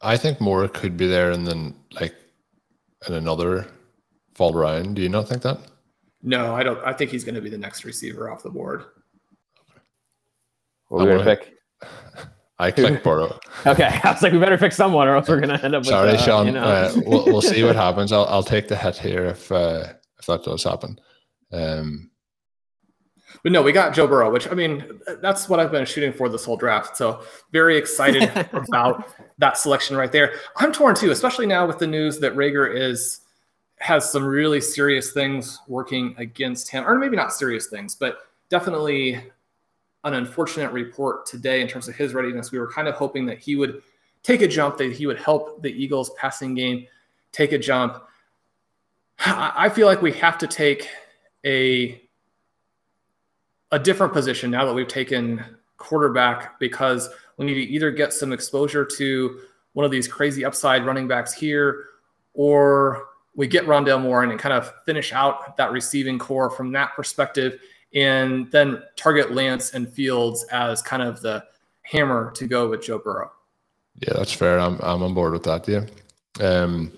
I 0.00 0.16
think 0.16 0.40
Moore 0.40 0.68
could 0.68 0.96
be 0.96 1.06
there 1.06 1.32
and 1.32 1.46
then 1.46 1.74
like 1.92 2.14
in 3.08 3.14
another 3.14 3.66
fall 4.34 4.52
round. 4.52 4.96
Do 4.96 5.02
you 5.02 5.08
not 5.08 5.28
think 5.28 5.42
that? 5.42 5.58
No, 6.22 6.54
I 6.54 6.62
don't. 6.62 6.78
I 6.84 6.92
think 6.92 7.10
he's 7.10 7.24
going 7.24 7.34
to 7.34 7.40
be 7.40 7.50
the 7.50 7.58
next 7.58 7.84
receiver 7.84 8.30
off 8.30 8.42
the 8.42 8.50
board. 8.50 8.84
What 10.94 11.08
are 11.08 11.18
we 11.18 11.24
going 11.24 11.24
to 11.24 11.36
pick? 11.36 11.54
I 12.58 12.70
click 12.70 13.02
Burrow. 13.02 13.38
okay, 13.66 14.00
I 14.04 14.12
was 14.12 14.22
like, 14.22 14.32
we 14.32 14.38
better 14.38 14.56
pick 14.56 14.72
someone, 14.72 15.08
or 15.08 15.16
else 15.16 15.28
we're 15.28 15.40
gonna 15.40 15.60
end 15.62 15.74
up. 15.74 15.80
With, 15.80 15.88
Sorry, 15.88 16.10
uh, 16.10 16.16
Shawn. 16.16 16.46
You 16.46 16.52
know. 16.52 16.62
uh, 16.62 16.92
we'll, 17.04 17.24
we'll 17.26 17.42
see 17.42 17.64
what 17.64 17.74
happens. 17.74 18.12
I'll 18.12 18.26
I'll 18.26 18.44
take 18.44 18.68
the 18.68 18.76
hit 18.76 18.96
here 18.96 19.24
if 19.24 19.50
uh, 19.50 19.92
if 20.20 20.26
that 20.26 20.44
does 20.44 20.62
happen. 20.62 21.00
Um, 21.52 22.10
but 23.42 23.50
no, 23.50 23.60
we 23.60 23.72
got 23.72 23.92
Joe 23.92 24.06
Burrow, 24.06 24.30
which 24.30 24.48
I 24.48 24.54
mean, 24.54 25.00
that's 25.20 25.48
what 25.48 25.58
I've 25.58 25.72
been 25.72 25.84
shooting 25.84 26.12
for 26.12 26.28
this 26.28 26.44
whole 26.44 26.56
draft. 26.56 26.96
So 26.96 27.22
very 27.50 27.76
excited 27.76 28.30
about 28.52 29.12
that 29.38 29.58
selection 29.58 29.96
right 29.96 30.12
there. 30.12 30.34
I'm 30.56 30.72
torn 30.72 30.94
too, 30.94 31.10
especially 31.10 31.46
now 31.46 31.66
with 31.66 31.80
the 31.80 31.86
news 31.88 32.20
that 32.20 32.34
Reagor 32.34 32.72
is 32.72 33.20
has 33.78 34.10
some 34.10 34.24
really 34.24 34.60
serious 34.60 35.12
things 35.12 35.60
working 35.66 36.14
against 36.18 36.70
him, 36.70 36.86
or 36.86 36.96
maybe 36.98 37.16
not 37.16 37.32
serious 37.32 37.66
things, 37.66 37.96
but 37.96 38.18
definitely 38.48 39.20
an 40.04 40.14
unfortunate 40.14 40.70
report 40.72 41.26
today 41.26 41.60
in 41.60 41.68
terms 41.68 41.88
of 41.88 41.96
his 41.96 42.14
readiness. 42.14 42.52
We 42.52 42.58
were 42.58 42.70
kind 42.70 42.88
of 42.88 42.94
hoping 42.94 43.26
that 43.26 43.38
he 43.38 43.56
would 43.56 43.82
take 44.22 44.42
a 44.42 44.48
jump, 44.48 44.76
that 44.78 44.92
he 44.92 45.06
would 45.06 45.18
help 45.18 45.62
the 45.62 45.70
Eagles 45.70 46.10
passing 46.10 46.54
game 46.54 46.86
take 47.32 47.52
a 47.52 47.58
jump. 47.58 48.02
I 49.18 49.68
feel 49.68 49.86
like 49.86 50.02
we 50.02 50.12
have 50.12 50.38
to 50.38 50.46
take 50.46 50.88
a 51.44 52.00
a 53.72 53.78
different 53.78 54.12
position 54.12 54.50
now 54.50 54.64
that 54.64 54.72
we've 54.72 54.86
taken 54.86 55.44
quarterback 55.78 56.58
because 56.60 57.08
we 57.38 57.46
need 57.46 57.54
to 57.54 57.72
either 57.72 57.90
get 57.90 58.12
some 58.12 58.32
exposure 58.32 58.84
to 58.84 59.40
one 59.72 59.84
of 59.84 59.90
these 59.90 60.06
crazy 60.06 60.44
upside 60.44 60.86
running 60.86 61.08
backs 61.08 61.32
here, 61.32 61.86
or 62.34 63.06
we 63.34 63.48
get 63.48 63.66
Rondale 63.66 64.00
Moore 64.00 64.22
and 64.22 64.38
kind 64.38 64.52
of 64.52 64.72
finish 64.84 65.12
out 65.12 65.56
that 65.56 65.72
receiving 65.72 66.18
corps 66.18 66.50
from 66.50 66.70
that 66.72 66.94
perspective 66.94 67.58
and 67.94 68.50
then 68.50 68.82
target 68.96 69.32
Lance 69.32 69.74
and 69.74 69.88
Fields 69.88 70.44
as 70.50 70.82
kind 70.82 71.02
of 71.02 71.20
the 71.20 71.44
hammer 71.82 72.32
to 72.32 72.46
go 72.46 72.68
with 72.68 72.82
Joe 72.82 72.98
Burrow. 72.98 73.30
Yeah, 74.00 74.14
that's 74.14 74.32
fair. 74.32 74.58
I'm 74.58 74.78
I'm 74.80 75.02
on 75.02 75.14
board 75.14 75.32
with 75.32 75.44
that. 75.44 75.68
Yeah. 75.68 75.86
Um, 76.40 76.92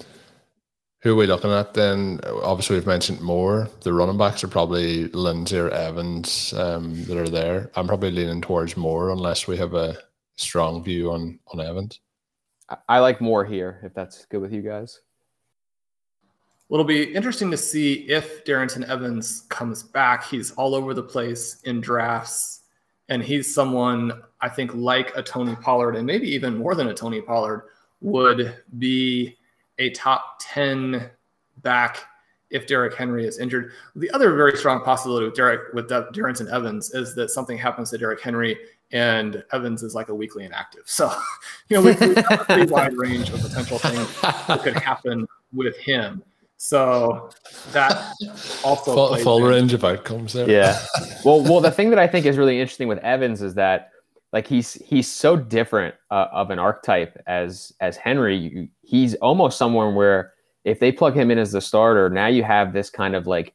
who 1.01 1.13
are 1.13 1.17
we 1.17 1.27
looking 1.27 1.53
at 1.53 1.75
then? 1.75 2.21
Obviously, 2.25 2.77
we've 2.77 2.87
mentioned 2.87 3.21
Moore. 3.21 3.69
The 3.83 3.93
running 3.93 4.19
backs 4.19 4.43
are 4.43 4.49
probably 4.49 5.09
Lindsay 5.09 5.59
or 5.59 5.71
Evans 5.71 6.53
um, 6.55 7.05
that 7.05 7.17
are 7.17 7.29
there. 7.29 7.71
I'm 7.77 7.87
probably 7.87 8.11
leaning 8.11 8.41
towards 8.41 8.77
Moore 8.77 9.11
unless 9.11 9.47
we 9.47 9.57
have 9.59 9.75
a 9.75 9.99
strong 10.37 10.83
view 10.83 11.13
on 11.13 11.39
on 11.49 11.61
Evans. 11.61 12.01
I 12.89 12.99
like 12.99 13.21
Moore 13.21 13.45
here 13.45 13.81
if 13.85 13.95
that's 13.95 14.25
good 14.27 14.41
with 14.41 14.53
you 14.53 14.63
guys. 14.63 15.01
It'll 16.71 16.85
be 16.85 17.15
interesting 17.15 17.51
to 17.53 17.57
see 17.57 18.09
if 18.09 18.45
Darrynton 18.45 18.89
Evans 18.89 19.43
comes 19.49 19.83
back. 19.85 20.25
He's 20.25 20.51
all 20.53 20.75
over 20.75 20.95
the 20.95 21.03
place 21.03 21.61
in 21.63 21.81
drafts, 21.81 22.63
and 23.09 23.23
he's 23.23 23.55
someone 23.55 24.23
I 24.41 24.49
think 24.49 24.75
like 24.75 25.17
a 25.17 25.23
Tony 25.23 25.55
Pollard, 25.57 25.97
and 25.97 26.07
maybe 26.07 26.29
even 26.29 26.57
more 26.57 26.75
than 26.75 26.89
a 26.89 26.95
Tony 26.95 27.21
Pollard, 27.21 27.65
would 28.01 28.63
be 28.79 29.37
a 29.79 29.91
top 29.91 30.39
10 30.41 31.09
back 31.63 32.05
if 32.51 32.67
Derrick 32.67 32.95
Henry 32.95 33.27
is 33.27 33.39
injured. 33.39 33.73
The 33.97 34.11
other 34.11 34.35
very 34.35 34.57
strong 34.57 34.83
possibility 34.83 35.27
with 35.27 35.35
Derek 35.35 35.73
with 35.73 35.89
Darrynton 35.89 36.51
Evans 36.53 36.93
is 36.95 37.15
that 37.15 37.31
something 37.31 37.59
happens 37.59 37.91
to 37.91 37.99
Derrick 37.99 38.21
Henry 38.21 38.57
and 38.93 39.43
Evans 39.53 39.83
is 39.83 39.95
like 39.95 40.09
a 40.09 40.15
weekly 40.15 40.45
inactive. 40.45 40.83
So, 40.87 41.13
you 41.69 41.77
know, 41.77 41.83
we, 41.83 41.93
we 42.07 42.15
have 42.15 42.41
a 42.41 42.45
pretty 42.45 42.71
wide 42.71 42.97
range 42.97 43.31
of 43.31 43.41
potential 43.41 43.79
things 43.79 44.21
that 44.21 44.63
could 44.63 44.75
happen 44.79 45.27
with 45.53 45.77
him. 45.77 46.23
So 46.59 47.31
that 47.73 48.14
also 48.64 48.95
full, 48.95 49.16
full 49.16 49.42
range 49.42 49.75
of 49.75 49.85
outcomes 49.85 50.33
there. 50.33 50.49
Yeah. 50.49 50.79
well, 51.25 51.42
well, 51.42 51.61
the 51.61 51.71
thing 51.71 51.90
that 51.90 51.99
I 51.99 52.07
think 52.07 52.25
is 52.25 52.38
really 52.38 52.61
interesting 52.61 52.88
with 52.88 52.99
Evans 52.99 53.42
is 53.42 53.55
that 53.55 53.90
like 54.33 54.47
he's 54.47 54.75
he's 54.75 55.11
so 55.11 55.37
different 55.37 55.95
uh, 56.11 56.27
of 56.33 56.51
an 56.51 56.59
archetype 56.59 57.21
as 57.27 57.73
as 57.81 57.97
Henry. 57.97 58.71
He's 58.83 59.14
almost 59.16 59.59
someone 59.59 59.95
where 59.95 60.33
if 60.64 60.81
they 60.81 60.92
plug 60.92 61.14
him 61.14 61.31
in 61.31 61.38
as 61.38 61.53
the 61.53 61.61
starter, 61.61 62.09
now 62.11 62.27
you 62.27 62.42
have 62.42 62.73
this 62.73 62.90
kind 62.90 63.14
of 63.14 63.27
like 63.27 63.55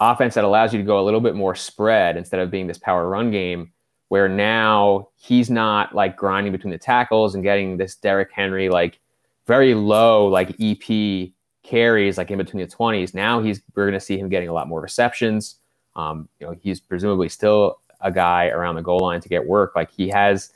offense 0.00 0.34
that 0.34 0.44
allows 0.44 0.72
you 0.72 0.78
to 0.78 0.84
go 0.84 1.00
a 1.00 1.04
little 1.04 1.20
bit 1.20 1.34
more 1.34 1.54
spread 1.54 2.16
instead 2.16 2.40
of 2.40 2.50
being 2.50 2.66
this 2.66 2.78
power 2.78 3.08
run 3.08 3.30
game. 3.30 3.72
Where 4.08 4.28
now 4.28 5.08
he's 5.16 5.50
not 5.50 5.94
like 5.94 6.16
grinding 6.16 6.52
between 6.52 6.70
the 6.70 6.78
tackles 6.78 7.34
and 7.34 7.42
getting 7.42 7.76
this 7.76 7.96
Derrick 7.96 8.30
Henry 8.32 8.68
like 8.68 9.00
very 9.46 9.74
low 9.74 10.26
like 10.26 10.54
EP 10.60 11.32
carries 11.66 12.16
like 12.16 12.30
in 12.30 12.38
between 12.38 12.66
the 12.66 12.72
20s. 12.72 13.14
Now 13.14 13.42
he's 13.42 13.60
we're 13.74 13.84
going 13.84 13.98
to 13.98 14.04
see 14.04 14.18
him 14.18 14.28
getting 14.28 14.48
a 14.48 14.52
lot 14.52 14.68
more 14.68 14.80
receptions. 14.80 15.56
Um, 15.96 16.28
you 16.38 16.46
know, 16.46 16.54
he's 16.60 16.80
presumably 16.80 17.28
still 17.28 17.80
a 18.00 18.12
guy 18.12 18.48
around 18.48 18.76
the 18.76 18.82
goal 18.82 19.00
line 19.00 19.20
to 19.20 19.28
get 19.28 19.46
work. 19.46 19.74
Like 19.74 19.90
he 19.90 20.08
has, 20.08 20.52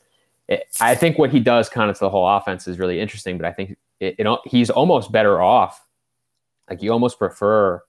it, 0.49 0.65
I 0.81 0.95
think 0.95 1.19
what 1.19 1.31
he 1.31 1.41
does 1.41 1.69
kind 1.69 1.91
of 1.91 1.97
to 1.97 2.05
the 2.05 2.11
whole 2.11 2.29
offense 2.29 2.69
is 2.69 2.79
really 2.79 3.01
interesting. 3.01 3.39
But 3.39 3.47
I 3.47 3.53
think 3.53 3.77
it, 3.99 4.17
it, 4.19 4.39
he's 4.45 4.71
almost 4.71 5.11
better 5.11 5.41
off. 5.41 5.85
Like 6.69 6.83
you 6.83 6.93
almost 6.93 7.19
prefer 7.19 7.83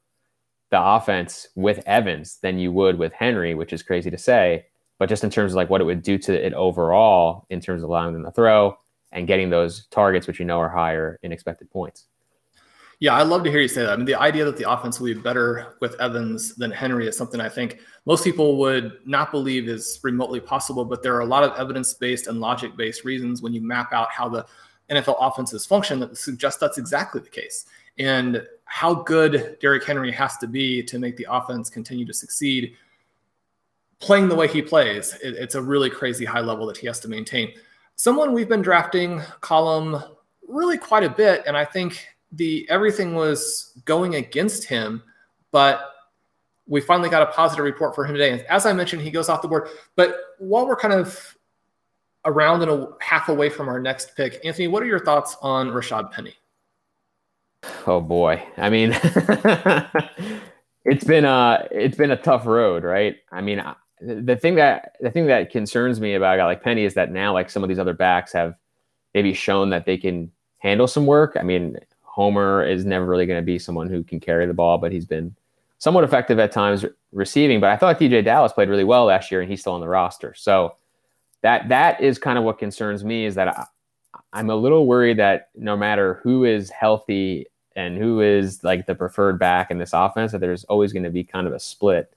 the 0.71 0.81
offense 0.81 1.47
with 1.55 1.83
Evans 1.85 2.37
than 2.41 2.57
you 2.57 2.71
would 2.71 2.97
with 2.97 3.13
Henry, 3.13 3.53
which 3.53 3.73
is 3.73 3.83
crazy 3.83 4.09
to 4.09 4.17
say. 4.17 4.65
But 4.97 5.09
just 5.09 5.23
in 5.23 5.29
terms 5.29 5.51
of 5.51 5.55
like 5.57 5.69
what 5.69 5.81
it 5.81 5.85
would 5.85 6.01
do 6.01 6.17
to 6.17 6.45
it 6.45 6.53
overall, 6.53 7.45
in 7.49 7.59
terms 7.59 7.83
of 7.83 7.89
allowing 7.89 8.13
them 8.13 8.23
to 8.23 8.31
throw 8.31 8.77
and 9.11 9.27
getting 9.27 9.49
those 9.49 9.87
targets, 9.87 10.25
which 10.25 10.39
you 10.39 10.45
know 10.45 10.59
are 10.59 10.69
higher 10.69 11.19
in 11.21 11.31
expected 11.31 11.69
points. 11.69 12.05
Yeah, 13.01 13.15
I 13.15 13.23
love 13.23 13.43
to 13.45 13.49
hear 13.49 13.61
you 13.61 13.67
say 13.67 13.81
that. 13.81 13.93
I 13.93 13.95
mean, 13.95 14.05
the 14.05 14.13
idea 14.13 14.45
that 14.45 14.57
the 14.57 14.71
offense 14.71 14.99
will 14.99 15.07
be 15.07 15.19
better 15.19 15.75
with 15.79 15.99
Evans 15.99 16.53
than 16.53 16.69
Henry 16.69 17.07
is 17.07 17.17
something 17.17 17.41
I 17.41 17.49
think 17.49 17.79
most 18.05 18.23
people 18.23 18.57
would 18.57 18.99
not 19.07 19.31
believe 19.31 19.67
is 19.67 19.99
remotely 20.03 20.39
possible, 20.39 20.85
but 20.85 21.01
there 21.01 21.15
are 21.15 21.21
a 21.21 21.25
lot 21.25 21.43
of 21.43 21.57
evidence 21.57 21.95
based 21.95 22.27
and 22.27 22.39
logic 22.39 22.77
based 22.77 23.03
reasons 23.03 23.41
when 23.41 23.53
you 23.53 23.61
map 23.61 23.91
out 23.91 24.11
how 24.11 24.29
the 24.29 24.45
NFL 24.91 25.15
offenses 25.19 25.65
function 25.65 25.99
that 25.99 26.15
suggest 26.15 26.59
that's 26.59 26.77
exactly 26.77 27.21
the 27.21 27.29
case. 27.29 27.65
And 27.97 28.45
how 28.65 28.93
good 28.93 29.57
Derrick 29.59 29.83
Henry 29.83 30.11
has 30.11 30.37
to 30.37 30.45
be 30.45 30.83
to 30.83 30.99
make 30.99 31.17
the 31.17 31.25
offense 31.27 31.71
continue 31.71 32.05
to 32.05 32.13
succeed 32.13 32.75
playing 33.97 34.29
the 34.29 34.35
way 34.35 34.47
he 34.47 34.61
plays. 34.61 35.17
It, 35.23 35.33
it's 35.33 35.55
a 35.55 35.61
really 35.61 35.89
crazy 35.89 36.23
high 36.23 36.41
level 36.41 36.67
that 36.67 36.77
he 36.77 36.85
has 36.85 36.99
to 36.99 37.07
maintain. 37.07 37.51
Someone 37.95 38.31
we've 38.31 38.47
been 38.47 38.61
drafting 38.61 39.21
Colm 39.41 40.07
really 40.47 40.77
quite 40.77 41.03
a 41.03 41.09
bit, 41.09 41.41
and 41.47 41.57
I 41.57 41.65
think 41.65 42.05
the 42.31 42.67
everything 42.69 43.15
was 43.15 43.73
going 43.85 44.15
against 44.15 44.65
him, 44.65 45.03
but 45.51 45.91
we 46.67 46.79
finally 46.79 47.09
got 47.09 47.21
a 47.21 47.27
positive 47.27 47.65
report 47.65 47.95
for 47.95 48.05
him 48.05 48.13
today. 48.13 48.31
And 48.31 48.41
as 48.43 48.65
I 48.65 48.73
mentioned, 48.73 49.01
he 49.01 49.11
goes 49.11 49.29
off 49.29 49.41
the 49.41 49.47
board. 49.47 49.67
But 49.95 50.15
while 50.39 50.65
we're 50.65 50.75
kind 50.75 50.93
of 50.93 51.35
around 52.25 52.61
and 52.61 52.71
a 52.71 52.87
half 53.01 53.29
away 53.29 53.49
from 53.49 53.67
our 53.67 53.79
next 53.79 54.15
pick, 54.15 54.39
Anthony, 54.45 54.67
what 54.67 54.81
are 54.81 54.85
your 54.85 55.03
thoughts 55.03 55.35
on 55.41 55.69
Rashad 55.69 56.11
Penny? 56.11 56.35
Oh 57.85 58.01
boy, 58.01 58.43
I 58.57 58.69
mean, 58.69 58.91
it's 60.85 61.03
been 61.03 61.25
a 61.25 61.67
it's 61.71 61.97
been 61.97 62.11
a 62.11 62.17
tough 62.17 62.45
road, 62.45 62.83
right? 62.83 63.17
I 63.31 63.41
mean, 63.41 63.63
the 63.99 64.35
thing 64.35 64.55
that 64.55 64.95
the 64.99 65.11
thing 65.11 65.27
that 65.27 65.51
concerns 65.51 65.99
me 65.99 66.15
about 66.15 66.35
a 66.35 66.37
guy 66.37 66.45
like 66.45 66.63
Penny 66.63 66.85
is 66.85 66.95
that 66.95 67.11
now, 67.11 67.33
like 67.33 67.49
some 67.49 67.63
of 67.63 67.69
these 67.69 67.79
other 67.79 67.93
backs 67.93 68.33
have 68.33 68.55
maybe 69.13 69.33
shown 69.33 69.69
that 69.71 69.85
they 69.85 69.97
can 69.97 70.31
handle 70.57 70.87
some 70.87 71.05
work. 71.05 71.35
I 71.39 71.43
mean, 71.43 71.77
Homer 72.11 72.65
is 72.65 72.85
never 72.85 73.05
really 73.05 73.25
going 73.25 73.39
to 73.39 73.45
be 73.45 73.57
someone 73.57 73.89
who 73.89 74.03
can 74.03 74.19
carry 74.19 74.45
the 74.45 74.53
ball, 74.53 74.77
but 74.77 74.91
he's 74.91 75.05
been 75.05 75.35
somewhat 75.77 76.03
effective 76.03 76.39
at 76.39 76.51
times 76.51 76.85
receiving. 77.11 77.59
But 77.59 77.69
I 77.69 77.77
thought 77.77 77.99
DeeJay 77.99 78.23
Dallas 78.25 78.53
played 78.53 78.69
really 78.69 78.83
well 78.83 79.05
last 79.05 79.31
year, 79.31 79.41
and 79.41 79.49
he's 79.49 79.61
still 79.61 79.73
on 79.73 79.81
the 79.81 79.87
roster. 79.87 80.33
So 80.35 80.75
that 81.41 81.69
that 81.69 82.01
is 82.01 82.19
kind 82.19 82.37
of 82.37 82.43
what 82.43 82.59
concerns 82.59 83.03
me 83.03 83.25
is 83.25 83.35
that 83.35 83.47
I, 83.47 83.65
I'm 84.33 84.49
a 84.49 84.55
little 84.55 84.85
worried 84.85 85.17
that 85.17 85.49
no 85.55 85.75
matter 85.75 86.19
who 86.23 86.43
is 86.43 86.69
healthy 86.69 87.47
and 87.75 87.97
who 87.97 88.21
is 88.21 88.63
like 88.63 88.85
the 88.85 88.95
preferred 88.95 89.39
back 89.39 89.71
in 89.71 89.77
this 89.77 89.93
offense, 89.93 90.33
that 90.33 90.39
there's 90.39 90.65
always 90.65 90.93
going 90.93 91.03
to 91.03 91.09
be 91.09 91.23
kind 91.23 91.47
of 91.47 91.53
a 91.53 91.59
split 91.59 92.13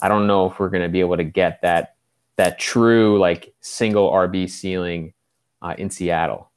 I 0.00 0.08
don't 0.08 0.26
know 0.26 0.50
if 0.50 0.58
we're 0.58 0.68
going 0.68 0.82
to 0.82 0.88
be 0.88 1.00
able 1.00 1.16
to 1.16 1.24
get 1.24 1.62
that 1.62 1.94
that 2.36 2.58
true 2.58 3.18
like 3.18 3.54
single 3.60 4.10
RB 4.10 4.48
ceiling 4.48 5.14
uh, 5.62 5.74
in 5.78 5.88
Seattle. 5.88 6.50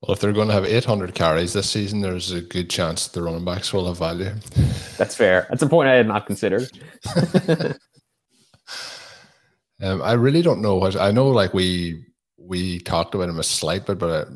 Well, 0.00 0.12
if 0.12 0.20
they're 0.20 0.32
going 0.32 0.48
to 0.48 0.54
have 0.54 0.64
800 0.64 1.14
carries 1.14 1.52
this 1.54 1.68
season, 1.68 2.00
there's 2.00 2.30
a 2.30 2.40
good 2.40 2.70
chance 2.70 3.08
the 3.08 3.22
running 3.22 3.44
backs 3.44 3.72
will 3.72 3.88
have 3.88 3.98
value. 3.98 4.32
That's 4.96 5.16
fair. 5.16 5.46
That's 5.50 5.62
a 5.62 5.68
point 5.68 5.88
I 5.88 5.94
had 5.94 6.06
not 6.06 6.26
considered. 6.26 6.70
um, 9.82 10.00
I 10.02 10.12
really 10.12 10.42
don't 10.42 10.62
know 10.62 10.76
what 10.76 10.94
I 10.96 11.10
know. 11.10 11.28
Like 11.28 11.52
we 11.52 12.04
we 12.36 12.78
talked 12.80 13.14
about 13.14 13.28
him 13.28 13.40
a 13.40 13.44
slight 13.44 13.86
bit, 13.86 13.98
but 13.98 14.28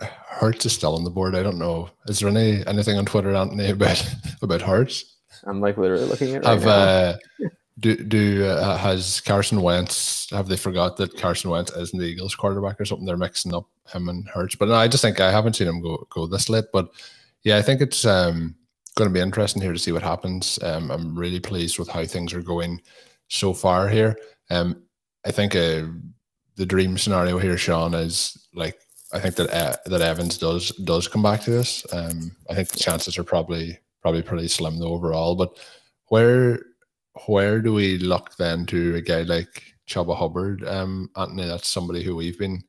Hurts 0.00 0.64
is 0.64 0.72
still 0.72 0.94
on 0.94 1.04
the 1.04 1.10
board. 1.10 1.34
I 1.34 1.42
don't 1.42 1.58
know. 1.58 1.90
Is 2.06 2.20
there 2.20 2.28
any 2.30 2.66
anything 2.66 2.96
on 2.96 3.04
Twitter, 3.04 3.34
Anthony, 3.34 3.70
about 3.70 4.14
about 4.42 4.62
Hurts? 4.62 5.04
I'm 5.44 5.60
like 5.60 5.76
literally 5.76 6.06
looking 6.06 6.34
at. 6.34 6.44
Right 6.44 6.50
have 6.50 6.66
uh, 6.66 7.16
do 7.78 7.96
do 7.96 8.44
uh, 8.44 8.76
has 8.76 9.20
Carson 9.20 9.62
Wentz 9.62 10.28
have 10.30 10.48
they 10.48 10.56
forgot 10.56 10.96
that 10.98 11.16
Carson 11.16 11.50
Wentz 11.50 11.74
isn't 11.74 11.98
the 11.98 12.06
Eagles 12.06 12.34
quarterback 12.34 12.80
or 12.80 12.84
something? 12.84 13.06
They're 13.06 13.16
mixing 13.16 13.54
up 13.54 13.66
him 13.92 14.08
and 14.08 14.28
Hurts, 14.28 14.54
but 14.54 14.68
no, 14.68 14.74
I 14.74 14.88
just 14.88 15.02
think 15.02 15.20
I 15.20 15.30
haven't 15.30 15.56
seen 15.56 15.68
him 15.68 15.80
go 15.80 16.06
go 16.10 16.26
this 16.26 16.48
late. 16.48 16.66
But 16.72 16.90
yeah, 17.42 17.56
I 17.56 17.62
think 17.62 17.80
it's 17.80 18.04
um, 18.04 18.54
going 18.94 19.08
to 19.08 19.14
be 19.14 19.20
interesting 19.20 19.62
here 19.62 19.72
to 19.72 19.78
see 19.78 19.92
what 19.92 20.02
happens. 20.02 20.58
Um, 20.62 20.90
I'm 20.90 21.18
really 21.18 21.40
pleased 21.40 21.78
with 21.78 21.88
how 21.88 22.04
things 22.04 22.34
are 22.34 22.42
going 22.42 22.80
so 23.28 23.54
far 23.54 23.88
here. 23.88 24.16
Um, 24.50 24.82
I 25.24 25.30
think 25.30 25.56
uh, 25.56 25.86
the 26.56 26.66
dream 26.66 26.98
scenario 26.98 27.38
here, 27.38 27.56
Shawn, 27.56 27.94
is 27.94 28.48
like 28.54 28.78
I 29.12 29.20
think 29.20 29.36
that 29.36 29.50
uh, 29.50 29.76
that 29.86 30.02
Evans 30.02 30.36
does 30.36 30.70
does 30.84 31.08
come 31.08 31.22
back 31.22 31.40
to 31.42 31.50
this. 31.50 31.86
Um, 31.92 32.36
I 32.50 32.54
think 32.54 32.68
the 32.68 32.78
chances 32.78 33.18
are 33.18 33.24
probably 33.24 33.78
probably 34.02 34.22
pretty 34.22 34.48
slim 34.48 34.78
though 34.78 34.92
overall. 34.92 35.34
But 35.34 35.58
where 36.08 36.60
where 37.26 37.60
do 37.60 37.74
we 37.74 37.98
look 37.98 38.36
then 38.36 38.66
to 38.66 38.96
a 38.96 39.00
guy 39.00 39.22
like 39.22 39.74
Chuba 39.88 40.16
Hubbard? 40.16 40.66
Um, 40.66 41.10
Anthony, 41.16 41.46
that's 41.46 41.68
somebody 41.68 42.02
who 42.02 42.16
we've 42.16 42.38
been 42.38 42.62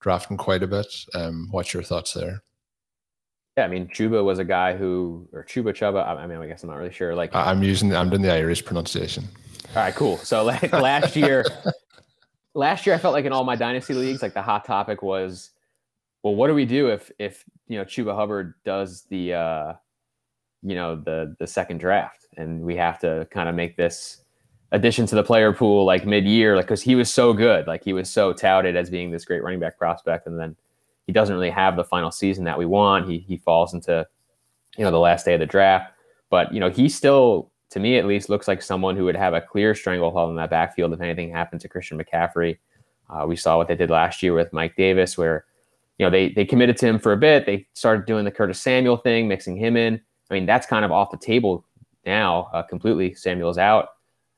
drafting 0.00 0.36
quite 0.36 0.62
a 0.62 0.66
bit. 0.66 0.86
Um, 1.14 1.48
what's 1.50 1.72
your 1.72 1.82
thoughts 1.82 2.12
there? 2.12 2.42
Yeah, 3.56 3.64
I 3.64 3.68
mean, 3.68 3.86
Chuba 3.86 4.24
was 4.24 4.40
a 4.40 4.44
guy 4.44 4.76
who, 4.76 5.28
or 5.32 5.44
Chuba 5.44 5.72
Chuba. 5.72 6.06
I 6.06 6.26
mean, 6.26 6.38
I 6.38 6.46
guess 6.48 6.64
I'm 6.64 6.70
not 6.70 6.76
really 6.76 6.92
sure. 6.92 7.14
Like, 7.14 7.34
I'm 7.34 7.62
using, 7.62 7.94
I'm 7.94 8.10
doing 8.10 8.22
the 8.22 8.32
Irish 8.32 8.64
pronunciation. 8.64 9.28
All 9.70 9.82
right, 9.82 9.94
cool. 9.94 10.18
So 10.18 10.44
like 10.44 10.72
last 10.72 11.16
year, 11.16 11.44
last 12.54 12.86
year 12.86 12.94
I 12.94 12.98
felt 12.98 13.14
like 13.14 13.24
in 13.24 13.32
all 13.32 13.44
my 13.44 13.56
dynasty 13.56 13.94
leagues, 13.94 14.22
like 14.22 14.34
the 14.34 14.42
hot 14.42 14.64
topic 14.64 15.02
was, 15.02 15.50
well, 16.22 16.34
what 16.34 16.48
do 16.48 16.54
we 16.54 16.64
do 16.64 16.88
if 16.88 17.10
if 17.18 17.44
you 17.68 17.78
know 17.78 17.84
Chuba 17.84 18.14
Hubbard 18.14 18.54
does 18.64 19.02
the, 19.10 19.34
uh, 19.34 19.72
you 20.62 20.74
know, 20.74 20.96
the 20.96 21.36
the 21.38 21.46
second 21.46 21.78
draft? 21.78 22.23
And 22.36 22.62
we 22.62 22.76
have 22.76 22.98
to 23.00 23.26
kind 23.30 23.48
of 23.48 23.54
make 23.54 23.76
this 23.76 24.22
addition 24.72 25.06
to 25.06 25.14
the 25.14 25.22
player 25.22 25.52
pool 25.52 25.84
like 25.84 26.04
mid-year 26.04 26.56
like 26.56 26.64
because 26.64 26.82
he 26.82 26.96
was 26.96 27.12
so 27.12 27.32
good 27.32 27.66
like 27.66 27.84
he 27.84 27.92
was 27.92 28.10
so 28.10 28.32
touted 28.32 28.76
as 28.76 28.90
being 28.90 29.10
this 29.10 29.24
great 29.24 29.42
running 29.42 29.60
back 29.60 29.78
prospect 29.78 30.26
and 30.26 30.38
then 30.38 30.56
he 31.06 31.12
doesn't 31.12 31.34
really 31.34 31.50
have 31.50 31.76
the 31.76 31.84
final 31.84 32.10
season 32.10 32.44
that 32.44 32.58
we 32.58 32.66
want. 32.66 33.08
He, 33.08 33.18
he 33.18 33.36
falls 33.36 33.74
into 33.74 34.06
you 34.76 34.84
know 34.84 34.90
the 34.90 34.98
last 34.98 35.24
day 35.24 35.34
of 35.34 35.40
the 35.40 35.46
draft. 35.46 35.92
But 36.30 36.52
you 36.52 36.60
know 36.60 36.70
he 36.70 36.88
still 36.88 37.50
to 37.70 37.80
me 37.80 37.98
at 37.98 38.06
least 38.06 38.28
looks 38.28 38.48
like 38.48 38.62
someone 38.62 38.96
who 38.96 39.04
would 39.04 39.16
have 39.16 39.34
a 39.34 39.40
clear 39.40 39.74
stranglehold 39.74 40.30
in 40.30 40.36
that 40.36 40.50
backfield 40.50 40.92
if 40.92 41.00
anything 41.00 41.30
happened 41.30 41.60
to 41.62 41.68
christian 41.68 41.98
mccaffrey. 41.98 42.58
Uh, 43.10 43.26
we 43.26 43.36
saw 43.36 43.56
what 43.56 43.68
they 43.68 43.76
did 43.76 43.90
last 43.90 44.22
year 44.22 44.34
with 44.34 44.52
mike 44.52 44.74
davis 44.76 45.18
where 45.18 45.44
you 45.98 46.06
know 46.06 46.10
they 46.10 46.30
they 46.30 46.44
committed 46.44 46.76
to 46.78 46.86
him 46.86 46.98
for 46.98 47.12
a 47.12 47.16
bit. 47.16 47.46
They 47.46 47.66
started 47.74 48.06
doing 48.06 48.24
the 48.24 48.30
curtis 48.30 48.60
samuel 48.60 48.96
thing 48.96 49.28
mixing 49.28 49.56
him 49.56 49.76
in. 49.76 50.00
I 50.30 50.34
mean 50.34 50.46
that's 50.46 50.66
kind 50.66 50.84
of 50.84 50.92
off 50.92 51.10
the 51.10 51.18
table 51.18 51.64
now 52.06 52.50
uh, 52.52 52.62
completely. 52.62 53.14
Samuel's 53.14 53.58
out. 53.58 53.90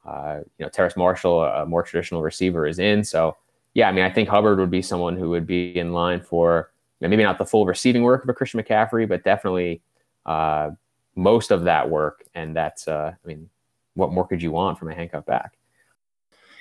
Uh, 0.05 0.41
you 0.59 0.65
know, 0.65 0.69
Terrace 0.69 0.97
Marshall, 0.97 1.43
a 1.43 1.67
more 1.67 1.83
traditional 1.83 2.23
receiver, 2.23 2.67
is 2.67 2.79
in. 2.79 3.03
So, 3.03 3.37
yeah, 3.75 3.89
I 3.89 3.93
mean, 3.93 4.05
I 4.05 4.11
think 4.11 4.29
Hubbard 4.29 4.59
would 4.59 4.71
be 4.71 4.83
someone 4.83 5.17
who 5.17 5.31
would 5.31 5.47
be 5.47 5.77
in 5.77 5.93
line 5.93 6.21
for 6.21 6.71
you 7.01 7.07
know, 7.07 7.11
maybe 7.11 7.25
not 7.25 7.39
the 7.39 7.45
full 7.45 7.67
receiving 7.67 8.03
work 8.03 8.23
of 8.23 8.29
a 8.29 8.35
Christian 8.35 8.63
McCaffrey, 8.63 9.09
but 9.09 9.25
definitely 9.25 9.83
uh, 10.25 10.71
most 11.15 11.51
of 11.51 11.65
that 11.65 11.89
work. 11.91 12.25
And 12.35 12.55
that's, 12.55 12.89
uh, 12.89 13.13
I 13.23 13.27
mean, 13.27 13.49
what 13.95 14.13
more 14.13 14.27
could 14.27 14.43
you 14.43 14.53
want 14.53 14.79
from 14.79 14.91
a 14.91 14.95
handcuff 14.95 15.27
back? 15.27 15.59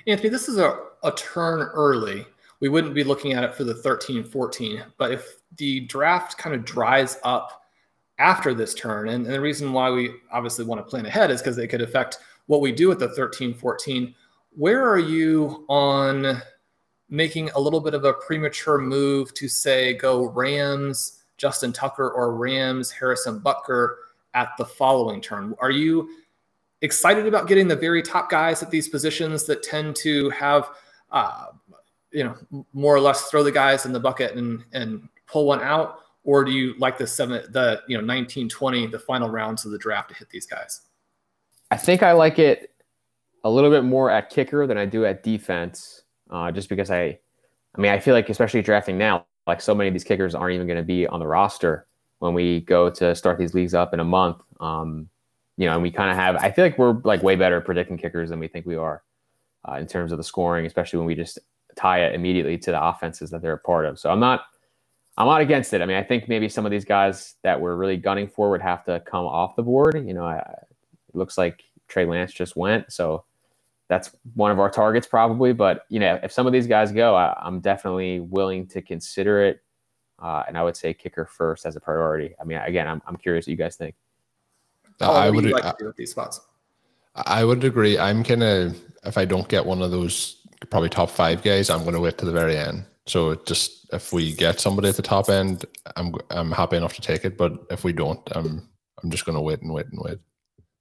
Anthony, 0.06 0.28
this 0.28 0.48
is 0.48 0.58
a, 0.58 0.78
a 1.04 1.12
turn 1.12 1.60
early. 1.60 2.26
We 2.60 2.68
wouldn't 2.68 2.94
be 2.94 3.04
looking 3.04 3.32
at 3.32 3.44
it 3.44 3.54
for 3.54 3.64
the 3.64 3.74
13 3.74 4.24
14. 4.24 4.82
But 4.98 5.12
if 5.12 5.36
the 5.56 5.80
draft 5.80 6.38
kind 6.38 6.54
of 6.54 6.64
dries 6.64 7.18
up 7.22 7.65
after 8.18 8.54
this 8.54 8.74
turn. 8.74 9.08
And, 9.08 9.26
and 9.26 9.34
the 9.34 9.40
reason 9.40 9.72
why 9.72 9.90
we 9.90 10.10
obviously 10.32 10.64
want 10.64 10.80
to 10.80 10.88
plan 10.88 11.06
ahead 11.06 11.30
is 11.30 11.40
because 11.40 11.56
they 11.56 11.66
could 11.66 11.82
affect 11.82 12.18
what 12.46 12.60
we 12.60 12.72
do 12.72 12.90
at 12.90 12.98
the 12.98 13.08
13 13.10 13.54
14. 13.54 14.14
Where 14.56 14.88
are 14.88 14.98
you 14.98 15.66
on 15.68 16.40
making 17.08 17.50
a 17.50 17.60
little 17.60 17.80
bit 17.80 17.94
of 17.94 18.04
a 18.04 18.14
premature 18.14 18.78
move 18.78 19.32
to 19.34 19.48
say 19.48 19.94
go 19.94 20.26
Rams, 20.30 21.22
Justin 21.36 21.72
Tucker, 21.72 22.10
or 22.10 22.34
Rams, 22.34 22.90
Harrison 22.90 23.40
Butker 23.40 23.96
at 24.34 24.50
the 24.58 24.64
following 24.64 25.20
turn? 25.20 25.54
Are 25.58 25.70
you 25.70 26.08
excited 26.82 27.26
about 27.26 27.48
getting 27.48 27.68
the 27.68 27.76
very 27.76 28.02
top 28.02 28.30
guys 28.30 28.62
at 28.62 28.70
these 28.70 28.88
positions 28.88 29.44
that 29.44 29.62
tend 29.62 29.96
to 29.96 30.30
have, 30.30 30.70
uh, 31.10 31.46
you 32.12 32.24
know, 32.24 32.64
more 32.72 32.94
or 32.94 33.00
less 33.00 33.28
throw 33.30 33.42
the 33.42 33.52
guys 33.52 33.84
in 33.84 33.92
the 33.92 34.00
bucket 34.00 34.36
and, 34.36 34.64
and 34.72 35.08
pull 35.26 35.46
one 35.46 35.60
out? 35.60 36.00
Or 36.26 36.44
do 36.44 36.50
you 36.50 36.74
like 36.78 36.98
the 36.98 37.06
seven, 37.06 37.40
the 37.50 37.80
you 37.86 37.96
know 37.96 38.04
19, 38.04 38.48
20, 38.48 38.88
the 38.88 38.98
final 38.98 39.30
rounds 39.30 39.64
of 39.64 39.70
the 39.70 39.78
draft 39.78 40.10
to 40.10 40.14
hit 40.14 40.28
these 40.28 40.44
guys? 40.44 40.82
I 41.70 41.76
think 41.76 42.02
I 42.02 42.12
like 42.12 42.38
it 42.38 42.74
a 43.44 43.50
little 43.50 43.70
bit 43.70 43.84
more 43.84 44.10
at 44.10 44.28
kicker 44.28 44.66
than 44.66 44.76
I 44.76 44.86
do 44.86 45.06
at 45.06 45.22
defense, 45.22 46.02
uh, 46.30 46.50
just 46.50 46.68
because 46.68 46.90
I, 46.90 47.18
I 47.76 47.80
mean, 47.80 47.92
I 47.92 48.00
feel 48.00 48.12
like 48.12 48.28
especially 48.28 48.60
drafting 48.60 48.98
now, 48.98 49.24
like 49.46 49.60
so 49.60 49.74
many 49.74 49.88
of 49.88 49.94
these 49.94 50.04
kickers 50.04 50.34
aren't 50.34 50.54
even 50.54 50.66
going 50.66 50.78
to 50.78 50.82
be 50.82 51.06
on 51.06 51.20
the 51.20 51.26
roster 51.26 51.86
when 52.18 52.34
we 52.34 52.60
go 52.62 52.90
to 52.90 53.14
start 53.14 53.38
these 53.38 53.54
leagues 53.54 53.72
up 53.72 53.94
in 53.94 54.00
a 54.00 54.04
month. 54.04 54.38
Um, 54.58 55.08
you 55.56 55.66
know, 55.66 55.74
and 55.74 55.82
we 55.82 55.92
kind 55.92 56.10
of 56.10 56.16
have. 56.16 56.36
I 56.36 56.50
feel 56.50 56.64
like 56.64 56.76
we're 56.76 57.00
like 57.04 57.22
way 57.22 57.36
better 57.36 57.58
at 57.58 57.64
predicting 57.64 57.98
kickers 57.98 58.30
than 58.30 58.40
we 58.40 58.48
think 58.48 58.66
we 58.66 58.76
are 58.76 59.04
uh, 59.68 59.74
in 59.74 59.86
terms 59.86 60.10
of 60.10 60.18
the 60.18 60.24
scoring, 60.24 60.66
especially 60.66 60.98
when 60.98 61.06
we 61.06 61.14
just 61.14 61.38
tie 61.76 62.04
it 62.04 62.16
immediately 62.16 62.58
to 62.58 62.72
the 62.72 62.82
offenses 62.82 63.30
that 63.30 63.42
they're 63.42 63.52
a 63.52 63.58
part 63.58 63.86
of. 63.86 63.98
So 63.98 64.10
I'm 64.10 64.20
not 64.20 64.42
I'm 65.18 65.26
not 65.26 65.40
against 65.40 65.72
it. 65.72 65.80
I 65.80 65.86
mean, 65.86 65.96
I 65.96 66.02
think 66.02 66.28
maybe 66.28 66.48
some 66.48 66.66
of 66.66 66.70
these 66.70 66.84
guys 66.84 67.36
that 67.42 67.60
we're 67.60 67.76
really 67.76 67.96
gunning 67.96 68.28
for 68.28 68.50
would 68.50 68.60
have 68.60 68.84
to 68.84 69.00
come 69.00 69.24
off 69.24 69.56
the 69.56 69.62
board. 69.62 69.94
You 70.06 70.12
know, 70.12 70.24
I, 70.24 70.38
it 70.38 71.14
looks 71.14 71.38
like 71.38 71.64
Trey 71.88 72.04
Lance 72.04 72.32
just 72.32 72.56
went, 72.56 72.92
so 72.92 73.24
that's 73.88 74.10
one 74.34 74.50
of 74.50 74.58
our 74.58 74.70
targets 74.70 75.06
probably. 75.06 75.52
But 75.52 75.86
you 75.88 76.00
know, 76.00 76.20
if 76.22 76.32
some 76.32 76.46
of 76.46 76.52
these 76.52 76.66
guys 76.66 76.92
go, 76.92 77.14
I, 77.14 77.46
am 77.46 77.60
definitely 77.60 78.20
willing 78.20 78.66
to 78.68 78.82
consider 78.82 79.42
it. 79.42 79.62
Uh, 80.18 80.42
and 80.48 80.56
I 80.56 80.62
would 80.62 80.76
say 80.76 80.94
kicker 80.94 81.26
first 81.26 81.66
as 81.66 81.76
a 81.76 81.80
priority. 81.80 82.34
I 82.40 82.44
mean, 82.44 82.58
again, 82.58 82.86
I'm, 82.86 83.02
I'm 83.06 83.16
curious 83.16 83.46
what 83.46 83.50
you 83.50 83.56
guys 83.56 83.76
think. 83.76 83.94
Uh, 85.00 85.12
I 85.12 85.30
would 85.30 85.44
like 85.44 85.62
to 85.62 85.74
do 85.78 85.86
with 85.86 85.96
these 85.96 86.10
spots. 86.10 86.40
I 87.14 87.44
would 87.44 87.64
agree. 87.64 87.98
I'm 87.98 88.22
kind 88.22 88.42
of 88.42 88.80
if 89.04 89.16
I 89.16 89.24
don't 89.24 89.48
get 89.48 89.64
one 89.64 89.82
of 89.82 89.90
those 89.90 90.46
probably 90.70 90.88
top 90.88 91.10
five 91.10 91.42
guys, 91.42 91.70
I'm 91.70 91.82
going 91.82 91.94
to 91.94 92.00
wait 92.00 92.18
to 92.18 92.24
the 92.24 92.32
very 92.32 92.56
end. 92.56 92.84
So 93.06 93.34
just 93.34 93.86
if 93.92 94.12
we 94.12 94.32
get 94.32 94.60
somebody 94.60 94.88
at 94.88 94.96
the 94.96 95.02
top 95.02 95.28
end, 95.28 95.64
I'm 95.96 96.14
I'm 96.30 96.50
happy 96.50 96.76
enough 96.76 96.94
to 96.94 97.00
take 97.00 97.24
it. 97.24 97.36
But 97.36 97.52
if 97.70 97.84
we 97.84 97.92
don't, 97.92 98.20
I'm 98.32 98.68
I'm 99.02 99.10
just 99.10 99.24
going 99.24 99.36
to 99.36 99.42
wait 99.42 99.62
and 99.62 99.72
wait 99.72 99.86
and 99.86 100.00
wait. 100.02 100.18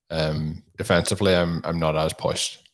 Um, 0.09 0.63
defensively, 0.77 1.35
I'm 1.35 1.61
I'm 1.63 1.79
not 1.79 1.95
as 1.95 2.13
pushed. 2.13 2.67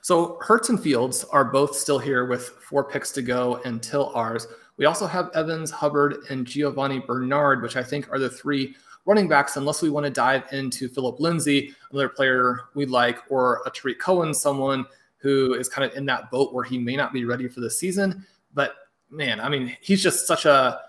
So 0.00 0.38
Hurts 0.40 0.68
and 0.68 0.80
Fields 0.80 1.24
are 1.24 1.44
both 1.44 1.74
still 1.74 1.98
here 1.98 2.26
with 2.26 2.48
four 2.48 2.84
picks 2.84 3.10
to 3.12 3.22
go 3.22 3.60
until 3.64 4.12
ours. 4.14 4.46
We 4.76 4.84
also 4.84 5.06
have 5.06 5.30
Evans, 5.34 5.70
Hubbard, 5.70 6.18
and 6.30 6.46
Giovanni 6.46 7.00
Bernard, 7.00 7.62
which 7.62 7.76
I 7.76 7.82
think 7.82 8.10
are 8.12 8.18
the 8.18 8.30
three 8.30 8.76
running 9.04 9.28
backs, 9.28 9.56
unless 9.56 9.82
we 9.82 9.90
want 9.90 10.04
to 10.04 10.10
dive 10.10 10.44
into 10.52 10.88
Philip 10.88 11.18
Lindsay, 11.18 11.74
another 11.90 12.08
player 12.08 12.60
we 12.74 12.86
like, 12.86 13.18
or 13.30 13.62
a 13.66 13.70
Tarik 13.70 13.98
Cohen, 13.98 14.34
someone 14.34 14.84
who 15.16 15.54
is 15.54 15.68
kind 15.68 15.90
of 15.90 15.96
in 15.96 16.06
that 16.06 16.30
boat 16.30 16.52
where 16.52 16.64
he 16.64 16.78
may 16.78 16.94
not 16.94 17.12
be 17.12 17.24
ready 17.24 17.48
for 17.48 17.60
the 17.60 17.70
season. 17.70 18.24
But 18.56 18.74
man, 19.08 19.38
I 19.38 19.48
mean, 19.48 19.76
he's 19.80 20.02
just 20.02 20.26
such 20.26 20.46
a 20.46 20.80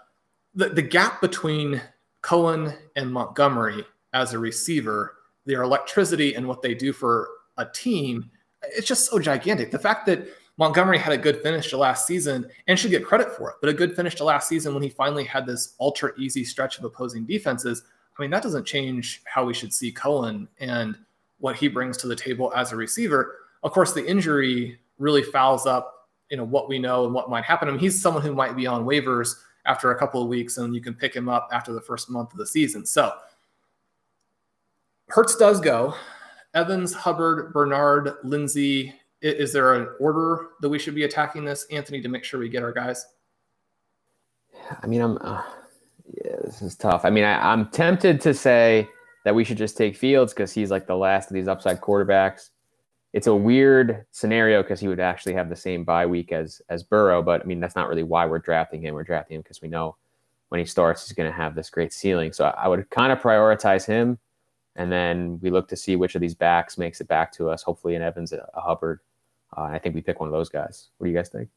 the, 0.55 0.69
the 0.69 0.81
gap 0.81 1.21
between 1.21 1.79
Cohen 2.21 2.73
and 2.95 3.13
Montgomery 3.13 3.85
as 4.13 4.33
a 4.33 4.39
receiver, 4.39 5.17
their 5.45 5.61
electricity 5.61 6.33
and 6.33 6.47
what 6.47 6.63
they 6.63 6.73
do 6.73 6.91
for 6.91 7.29
a 7.57 7.65
team, 7.65 8.31
it's 8.63 8.87
just 8.87 9.05
so 9.05 9.19
gigantic. 9.19 9.69
The 9.69 9.77
fact 9.77 10.07
that 10.07 10.27
Montgomery 10.57 10.97
had 10.97 11.13
a 11.13 11.17
good 11.17 11.43
finish 11.43 11.69
to 11.69 11.77
last 11.77 12.07
season 12.07 12.49
and 12.67 12.79
should 12.79 12.89
get 12.89 13.05
credit 13.05 13.31
for 13.31 13.51
it, 13.51 13.57
but 13.61 13.69
a 13.69 13.73
good 13.73 13.95
finish 13.95 14.15
to 14.15 14.23
last 14.23 14.49
season 14.49 14.73
when 14.73 14.81
he 14.81 14.89
finally 14.89 15.23
had 15.23 15.45
this 15.45 15.75
ultra 15.79 16.11
easy 16.17 16.43
stretch 16.43 16.79
of 16.79 16.83
opposing 16.83 17.25
defenses. 17.25 17.83
I 18.17 18.21
mean, 18.21 18.31
that 18.31 18.41
doesn't 18.41 18.65
change 18.65 19.21
how 19.25 19.45
we 19.45 19.53
should 19.53 19.71
see 19.71 19.91
Cohen 19.91 20.47
and 20.59 20.97
what 21.37 21.55
he 21.55 21.67
brings 21.67 21.97
to 21.97 22.07
the 22.07 22.15
table 22.15 22.51
as 22.55 22.71
a 22.71 22.75
receiver. 22.75 23.35
Of 23.61 23.71
course, 23.71 23.93
the 23.93 24.07
injury 24.07 24.79
really 24.97 25.21
fouls 25.21 25.67
up 25.67 25.96
you 26.29 26.37
know 26.37 26.43
what 26.43 26.67
we 26.67 26.79
know 26.79 27.05
and 27.05 27.13
what 27.13 27.29
might 27.29 27.43
happen. 27.43 27.67
I 27.67 27.71
mean, 27.71 27.79
he's 27.79 27.99
someone 27.99 28.23
who 28.23 28.33
might 28.33 28.55
be 28.55 28.67
on 28.67 28.85
waivers 28.85 29.35
after 29.65 29.91
a 29.91 29.99
couple 29.99 30.21
of 30.21 30.27
weeks, 30.27 30.57
and 30.57 30.73
you 30.73 30.81
can 30.81 30.93
pick 30.93 31.15
him 31.15 31.29
up 31.29 31.49
after 31.51 31.73
the 31.73 31.81
first 31.81 32.09
month 32.09 32.31
of 32.31 32.37
the 32.37 32.47
season. 32.47 32.85
So 32.85 33.13
Hurts 35.09 35.35
does 35.35 35.59
go. 35.59 35.93
Evans, 36.53 36.93
Hubbard, 36.93 37.53
Bernard, 37.53 38.15
Lindsay. 38.23 38.93
Is 39.21 39.51
there 39.53 39.73
an 39.73 39.89
order 39.99 40.49
that 40.61 40.69
we 40.69 40.79
should 40.79 40.95
be 40.95 41.03
attacking 41.03 41.43
this, 41.43 41.65
Anthony, 41.71 42.01
to 42.01 42.09
make 42.09 42.23
sure 42.23 42.39
we 42.39 42.49
get 42.49 42.63
our 42.63 42.71
guys? 42.71 43.05
I 44.81 44.87
mean, 44.87 45.01
I'm. 45.01 45.17
Uh, 45.21 45.43
yeah, 46.23 46.35
this 46.43 46.61
is 46.61 46.75
tough. 46.75 47.03
I 47.03 47.09
mean, 47.09 47.23
I, 47.23 47.51
I'm 47.51 47.69
tempted 47.69 48.21
to 48.21 48.33
say 48.33 48.87
that 49.25 49.35
we 49.35 49.43
should 49.43 49.57
just 49.57 49.75
take 49.75 49.97
Fields 49.97 50.33
because 50.33 50.53
he's 50.53 50.71
like 50.71 50.87
the 50.87 50.95
last 50.95 51.29
of 51.29 51.35
these 51.35 51.47
upside 51.47 51.81
quarterbacks. 51.81 52.49
It's 53.17 53.25
a 53.25 53.33
weird 53.33 54.05
scenario 54.11 54.61
because 54.61 54.79
he 54.79 54.87
would 54.87 54.99
actually 54.99 55.33
have 55.33 55.49
the 55.49 55.55
same 55.55 55.83
bye 55.83 56.05
week 56.05 56.31
as 56.31 56.61
as 56.69 56.83
Burrow, 56.83 57.23
but 57.23 57.41
I 57.41 57.45
mean 57.45 57.59
that's 57.59 57.75
not 57.75 57.89
really 57.89 58.03
why 58.03 58.27
we're 58.27 58.37
drafting 58.37 58.79
him. 58.79 58.93
We're 58.93 59.03
drafting 59.03 59.37
him 59.37 59.41
because 59.41 59.59
we 59.59 59.67
know 59.67 59.95
when 60.49 60.59
he 60.59 60.65
starts 60.65 61.07
he's 61.07 61.15
going 61.15 61.27
to 61.27 61.35
have 61.35 61.55
this 61.55 61.71
great 61.71 61.91
ceiling. 61.91 62.31
So 62.31 62.45
I 62.45 62.67
would 62.67 62.87
kind 62.91 63.11
of 63.11 63.19
prioritize 63.19 63.87
him, 63.87 64.19
and 64.75 64.91
then 64.91 65.39
we 65.41 65.49
look 65.49 65.67
to 65.69 65.75
see 65.75 65.95
which 65.95 66.13
of 66.13 66.21
these 66.21 66.35
backs 66.35 66.77
makes 66.77 67.01
it 67.01 67.07
back 67.07 67.31
to 67.31 67.49
us. 67.49 67.63
Hopefully, 67.63 67.95
an 67.95 68.03
Evans, 68.03 68.33
a, 68.33 68.47
a 68.53 68.61
Hubbard. 68.61 68.99
Uh, 69.57 69.61
I 69.61 69.79
think 69.79 69.95
we 69.95 70.01
pick 70.01 70.19
one 70.19 70.29
of 70.29 70.33
those 70.33 70.49
guys. 70.49 70.89
What 70.99 71.05
do 71.05 71.11
you 71.11 71.17
guys 71.17 71.29
think? 71.29 71.49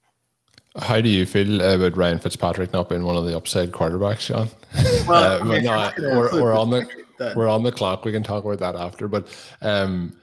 How 0.79 1.03
do 1.03 1.11
you 1.11 1.27
feel 1.27 1.61
about 1.61 1.95
Ryan 1.95 2.21
Fitzpatrick 2.21 2.73
not 2.73 2.89
being 2.89 3.05
one 3.05 3.19
of 3.19 3.27
the 3.27 3.37
upside 3.37 3.71
quarterbacks, 3.71 4.21
Shawn? 4.21 4.49
Well, 5.07 5.43
uh, 5.43 5.61
no, 5.61 5.93
we're, 5.99 6.43
we're 6.43 6.59
on 6.59 6.71
the 6.71 6.89
we're 7.37 7.49
on 7.49 7.63
the 7.63 7.73
clock. 7.73 8.07
We 8.07 8.13
can 8.13 8.23
talk 8.23 8.47
about 8.47 8.61
that 8.61 8.77
after. 8.77 9.09
But 9.09 9.29
um, 9.61 10.17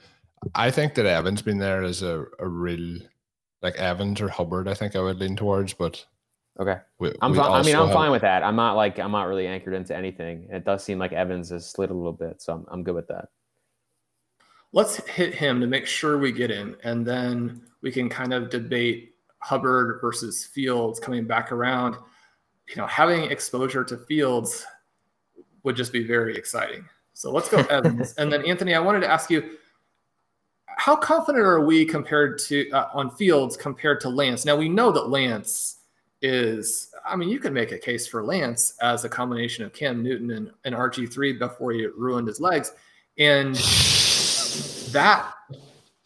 I 0.56 0.72
think 0.72 0.96
that 0.96 1.06
Evans 1.06 1.42
being 1.42 1.58
there 1.58 1.84
is 1.84 2.04
a, 2.04 2.26
a 2.40 2.48
real 2.48 3.00
like 3.62 3.76
Evans 3.76 4.22
or 4.22 4.30
Hubbard. 4.30 4.68
I 4.68 4.74
think 4.74 4.96
I 4.96 5.02
would 5.02 5.20
lean 5.20 5.36
towards, 5.36 5.74
but 5.74 6.04
okay. 6.60 6.78
We, 7.00 7.14
I'm 7.22 7.32
we 7.32 7.40
I 7.40 7.62
mean, 7.64 7.76
I'm 7.76 7.88
have, 7.88 7.94
fine 7.94 8.12
with 8.12 8.22
that. 8.22 8.44
I'm 8.44 8.56
not 8.56 8.76
like 8.76 9.00
I'm 9.00 9.12
not 9.12 9.28
really 9.28 9.48
anchored 9.48 9.74
into 9.74 9.96
anything. 9.96 10.48
It 10.52 10.66
does 10.66 10.84
seem 10.84 11.00
like 11.00 11.14
Evans 11.14 11.50
has 11.50 11.68
slid 11.68 11.90
a 11.90 11.94
little 11.94 12.14
bit, 12.14 12.42
so 12.42 12.54
I'm 12.54 12.66
I'm 12.70 12.84
good 12.84 12.96
with 12.96 13.08
that. 13.08 13.30
Let's 14.74 14.98
hit 15.08 15.34
him 15.34 15.60
to 15.62 15.68
make 15.68 15.88
sure 15.88 16.18
we 16.18 16.32
get 16.32 16.50
him, 16.52 16.76
and 16.84 17.06
then 17.06 17.62
we 17.82 17.92
can 17.92 18.10
kind 18.10 18.34
of 18.34 18.50
debate 18.50 19.16
Hubbard 19.40 20.00
versus 20.02 20.46
Fields 20.46 21.00
coming 21.00 21.26
back 21.26 21.52
around. 21.52 21.96
You 22.70 22.76
know, 22.76 22.88
having 22.88 23.32
exposure 23.32 23.84
to 23.86 23.98
Fields 23.98 24.66
would 25.64 25.76
just 25.76 25.94
be 25.94 26.06
very 26.06 26.36
exciting. 26.36 26.86
So 27.14 27.32
let's 27.32 27.50
go 27.50 27.58
Evans, 27.70 28.14
and 28.18 28.32
then 28.32 28.46
Anthony. 28.46 28.76
I 28.76 28.80
wanted 28.80 29.00
to 29.00 29.10
ask 29.10 29.32
you 29.32 29.58
how 30.78 30.96
confident 30.96 31.44
are 31.44 31.60
we 31.60 31.86
compared 31.86 32.38
to 32.38 32.70
uh, 32.70 32.90
on 32.94 33.10
Fields 33.10 33.58
compared 33.58 34.00
to 34.02 34.10
Lance? 34.10 34.46
Now 34.46 34.56
we 34.56 34.70
know 34.70 34.92
that 34.92 35.10
Lance 35.10 35.80
is. 36.22 36.92
I 37.06 37.16
mean, 37.16 37.30
you 37.30 37.40
could 37.40 37.54
make 37.54 37.72
a 37.72 37.78
case 37.78 38.06
for 38.06 38.24
Lance 38.24 38.76
as 38.82 39.04
a 39.04 39.10
combination 39.10 39.66
of 39.66 39.74
Cam 39.74 40.04
Newton 40.04 40.32
and, 40.32 40.52
and 40.66 40.76
RG3 40.76 41.40
before 41.40 41.72
he 41.72 41.86
ruined 41.88 42.28
his 42.28 42.40
legs, 42.40 42.74
and 43.18 43.56
that. 44.94 45.34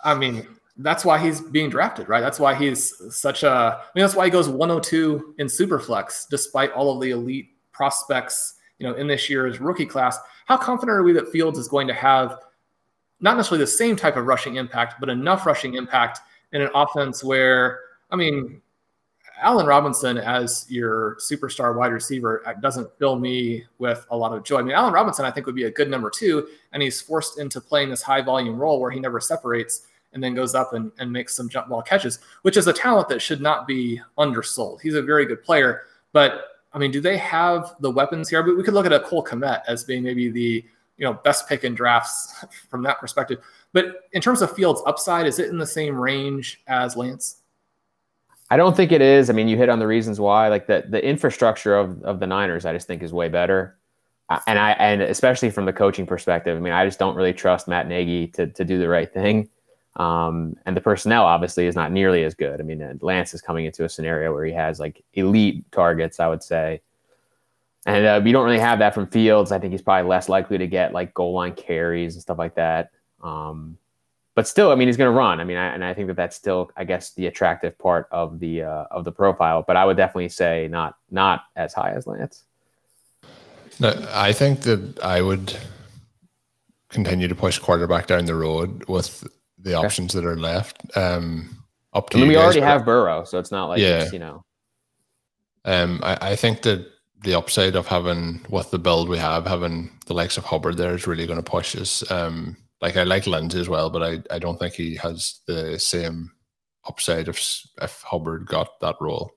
I 0.04 0.16
mean, 0.16 0.48
that's 0.78 1.06
why 1.06 1.20
he's 1.20 1.42
being 1.42 1.70
drafted, 1.70 2.10
right? 2.10 2.22
That's 2.22 2.40
why 2.40 2.56
he's 2.56 3.16
such 3.16 3.44
a. 3.44 3.50
I 3.50 3.90
mean, 3.94 4.04
that's 4.04 4.16
why 4.16 4.26
he 4.26 4.32
goes 4.32 4.48
102 4.48 5.36
in 5.38 5.48
Superflex, 5.48 6.28
despite 6.30 6.72
all 6.72 6.96
of 6.96 7.02
the 7.02 7.12
elite 7.12 7.50
prospects, 7.74 8.56
you 8.80 8.88
know, 8.88 8.96
in 8.96 9.06
this 9.06 9.30
year's 9.30 9.60
rookie 9.60 9.86
class. 9.86 10.18
How 10.46 10.56
confident 10.56 10.98
are 10.98 11.04
we 11.04 11.14
that 11.14 11.30
Fields 11.30 11.60
is 11.60 11.68
going 11.68 11.88
to 11.88 11.94
have 11.94 12.40
not 13.22 13.38
necessarily 13.38 13.64
the 13.64 13.72
same 13.72 13.96
type 13.96 14.18
of 14.18 14.26
rushing 14.26 14.56
impact, 14.56 14.96
but 15.00 15.10
enough 15.10 15.46
rushing 15.46 15.76
impact 15.76 16.20
in 16.52 16.62
an 16.62 16.70
offense 16.74 17.24
where, 17.24 17.80
I 18.10 18.16
mean, 18.16 18.62
Allen 19.42 19.66
Robinson 19.66 20.18
as 20.18 20.66
your 20.70 21.16
superstar 21.16 21.76
wide 21.76 21.92
receiver 21.92 22.44
uh, 22.46 22.54
doesn't 22.54 22.88
fill 23.00 23.18
me 23.18 23.64
with 23.80 24.06
a 24.12 24.18
lot 24.18 24.34
of 24.34 24.44
joy. 24.44 24.60
I 24.60 24.62
mean, 24.62 24.76
Allen 24.76 24.94
Robinson, 24.94 25.26
I 25.26 25.32
think, 25.32 25.48
would 25.48 25.56
be 25.56 25.64
a 25.64 25.72
good 25.72 25.90
number 25.90 26.12
two, 26.12 26.48
and 26.74 26.84
he's 26.84 27.02
forced 27.02 27.40
into 27.40 27.60
playing 27.60 27.90
this 27.90 28.04
high 28.04 28.22
volume 28.22 28.58
role 28.58 28.80
where 28.80 28.92
he 28.92 29.00
never 29.00 29.20
separates 29.20 29.88
and 30.14 30.24
then 30.24 30.36
goes 30.36 30.54
up 30.54 30.74
and, 30.74 30.92
and 31.00 31.12
makes 31.12 31.34
some 31.34 31.50
jump 31.50 31.70
ball 31.70 31.82
catches, 31.82 32.20
which 32.44 32.58
is 32.58 32.68
a 32.68 32.74
talent 32.74 33.08
that 33.10 33.22
should 33.22 33.42
not 33.42 33.66
be 33.66 34.02
undersold. 34.18 34.82
He's 34.82 34.96
a 34.96 35.02
very 35.02 35.26
good 35.26 35.44
player, 35.44 35.84
but 36.12 36.46
I 36.74 36.78
mean, 36.78 36.92
do 36.92 37.02
they 37.02 37.18
have 37.18 37.76
the 37.80 37.92
weapons 37.92 38.30
here? 38.30 38.44
But 38.44 38.58
We 38.58 38.64
could 38.64 38.74
look 38.74 38.86
at 38.86 38.94
a 38.94 39.00
Cole 39.00 39.24
Kmet 39.24 39.62
as 39.68 39.84
being 39.84 40.04
maybe 40.04 40.30
the 40.30 40.64
you 41.02 41.08
know 41.08 41.14
best 41.14 41.50
pick 41.50 41.64
in 41.64 41.74
drafts 41.74 42.46
from 42.70 42.84
that 42.84 43.00
perspective. 43.00 43.40
But 43.74 44.08
in 44.14 44.22
terms 44.22 44.42
of 44.42 44.56
Fields' 44.56 44.82
upside, 44.86 45.26
is 45.26 45.40
it 45.40 45.50
in 45.50 45.58
the 45.58 45.66
same 45.66 46.00
range 46.00 46.62
as 46.68 46.96
Lance? 46.96 47.42
I 48.52 48.58
don't 48.58 48.76
think 48.76 48.92
it 48.92 49.02
is. 49.02 49.30
I 49.30 49.34
mean, 49.34 49.48
you 49.48 49.58
hit 49.58 49.70
on 49.70 49.80
the 49.80 49.88
reasons 49.88 50.20
why. 50.20 50.48
Like 50.48 50.68
the 50.68 50.86
the 50.88 51.04
infrastructure 51.04 51.76
of 51.76 52.02
of 52.04 52.20
the 52.20 52.28
Niners, 52.28 52.66
I 52.66 52.74
just 52.74 52.88
think 52.88 53.02
is 53.02 53.12
way 53.12 53.28
better. 53.28 53.78
And 54.48 54.60
I 54.60 54.72
and 54.74 55.02
especially 55.02 55.50
from 55.50 55.66
the 55.66 55.74
coaching 55.74 56.06
perspective, 56.06 56.56
I 56.56 56.62
mean, 56.62 56.72
I 56.72 56.86
just 56.86 57.00
don't 57.00 57.16
really 57.16 57.34
trust 57.34 57.68
Matt 57.68 57.88
Nagy 57.88 58.28
to 58.28 58.48
to 58.48 58.64
do 58.64 58.78
the 58.78 58.88
right 58.88 59.12
thing. 59.12 59.50
Um, 59.98 60.56
and 60.66 60.78
the 60.78 60.82
personnel 60.82 61.26
obviously 61.26 61.66
is 61.66 61.76
not 61.76 61.92
nearly 61.92 62.24
as 62.24 62.34
good. 62.34 62.62
I 62.62 62.64
mean, 62.64 63.00
Lance 63.02 63.34
is 63.34 63.42
coming 63.42 63.66
into 63.66 63.84
a 63.84 63.90
scenario 63.90 64.34
where 64.34 64.46
he 64.46 64.54
has 64.54 64.80
like 64.80 65.04
elite 65.16 65.70
targets, 65.74 66.22
I 66.22 66.28
would 66.28 66.42
say, 66.42 66.82
and 67.86 68.06
uh, 68.06 68.22
we 68.24 68.32
don't 68.32 68.46
really 68.46 68.60
have 68.60 68.80
that 68.80 68.94
from 68.94 69.08
Fields. 69.08 69.52
I 69.52 69.60
think 69.60 69.72
he's 69.72 69.82
probably 69.82 70.08
less 70.08 70.30
likely 70.30 70.58
to 70.58 70.68
get 70.68 70.94
like 70.94 71.14
goal 71.14 71.34
line 71.34 71.54
carries 71.54 72.16
and 72.16 72.22
stuff 72.22 72.38
like 72.38 72.56
that. 72.56 72.92
Um, 73.22 73.78
but 74.36 74.48
still, 74.48 74.72
I 74.72 74.76
mean, 74.76 74.88
he's 74.88 74.98
going 74.98 75.12
to 75.12 75.18
run. 75.18 75.40
I 75.40 75.44
mean, 75.44 75.58
I, 75.58 75.74
and 75.74 75.84
I 75.84 75.94
think 75.94 76.08
that 76.08 76.16
that's 76.16 76.36
still, 76.36 76.72
I 76.78 76.84
guess, 76.84 77.14
the 77.14 77.28
attractive 77.28 77.78
part 77.78 78.08
of 78.12 78.40
the 78.40 78.64
uh, 78.64 78.86
of 78.92 79.04
the 79.04 79.12
profile. 79.12 79.64
But 79.66 79.78
I 79.78 79.86
would 79.86 79.98
definitely 79.98 80.30
say 80.30 80.68
not 80.70 80.96
not 81.10 81.44
as 81.56 81.74
high 81.74 81.92
as 81.92 82.08
Lance. 82.08 82.44
No, 83.80 84.08
I 84.14 84.32
think 84.32 84.62
that 84.62 85.00
I 85.02 85.22
would 85.22 85.58
continue 86.90 87.28
to 87.28 87.36
push 87.36 87.58
quarterback 87.58 88.08
down 88.08 88.26
the 88.26 88.36
road 88.36 88.86
with 88.88 89.28
the 89.58 89.76
okay. 89.76 89.86
options 89.86 90.14
that 90.14 90.26
are 90.26 90.38
left. 90.38 90.82
Um, 90.96 91.64
up 91.94 92.10
to 92.12 92.18
I 92.18 92.22
mean, 92.22 92.30
we 92.30 92.38
already 92.38 92.62
have 92.62 92.86
Burrow, 92.86 93.24
so 93.24 93.38
it's 93.40 93.52
not 93.52 93.66
like 93.66 93.80
yeah. 93.80 94.10
you 94.14 94.20
know. 94.20 94.46
Um, 95.66 96.00
I, 96.04 96.32
I 96.32 96.36
think 96.36 96.62
that 96.62 96.88
the 97.24 97.36
upside 97.36 97.76
of 97.76 97.88
having 97.88 98.46
with 98.50 98.72
the 98.72 98.80
build 98.80 99.08
we 99.08 99.18
have, 99.18 99.46
having 99.46 99.92
the 100.08 100.14
likes 100.14 100.38
of 100.38 100.44
Hubbard 100.44 100.78
there 100.78 100.96
is 100.96 101.08
really 101.08 101.28
going 101.28 101.42
to 101.42 101.52
push 101.52 101.76
us. 101.76 102.10
Um, 102.12 102.58
like 102.82 102.98
I 102.98 103.04
like 103.04 103.28
Lindsay 103.28 103.60
as 103.60 103.70
well, 103.70 103.90
but 103.90 104.02
I, 104.02 104.36
I 104.36 104.40
don't 104.40 104.58
think 104.58 104.74
he 104.74 104.96
has 104.96 105.42
the 105.46 105.78
same 105.80 106.32
upside 106.88 107.28
if 107.28 107.68
if 107.82 108.02
Hubbard 108.02 108.48
got 108.48 108.80
that 108.80 108.96
role. 109.00 109.32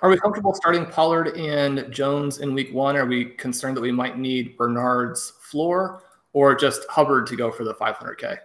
Are 0.00 0.08
we 0.08 0.18
comfortable 0.18 0.54
starting 0.54 0.86
Pollard 0.86 1.36
and 1.36 1.92
Jones 1.92 2.38
in 2.38 2.54
week 2.54 2.72
one? 2.72 2.96
Are 2.96 3.06
we 3.06 3.26
concerned 3.26 3.76
that 3.76 3.80
we 3.80 3.92
might 3.92 4.18
need 4.18 4.56
Bernard's 4.56 5.32
floor 5.40 6.04
or 6.32 6.54
just 6.54 6.86
Hubbard 6.88 7.26
to 7.28 7.36
go 7.36 7.50
for 7.50 7.64
the 7.64 7.74
500K? 7.74 8.38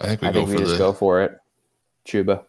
I 0.00 0.06
think 0.08 0.22
we, 0.22 0.28
I 0.28 0.32
go 0.32 0.46
think 0.46 0.58
we 0.58 0.64
just 0.64 0.72
the... 0.72 0.78
go 0.78 0.92
for 0.92 1.22
it. 1.22 1.38
Chuba. 2.06 2.44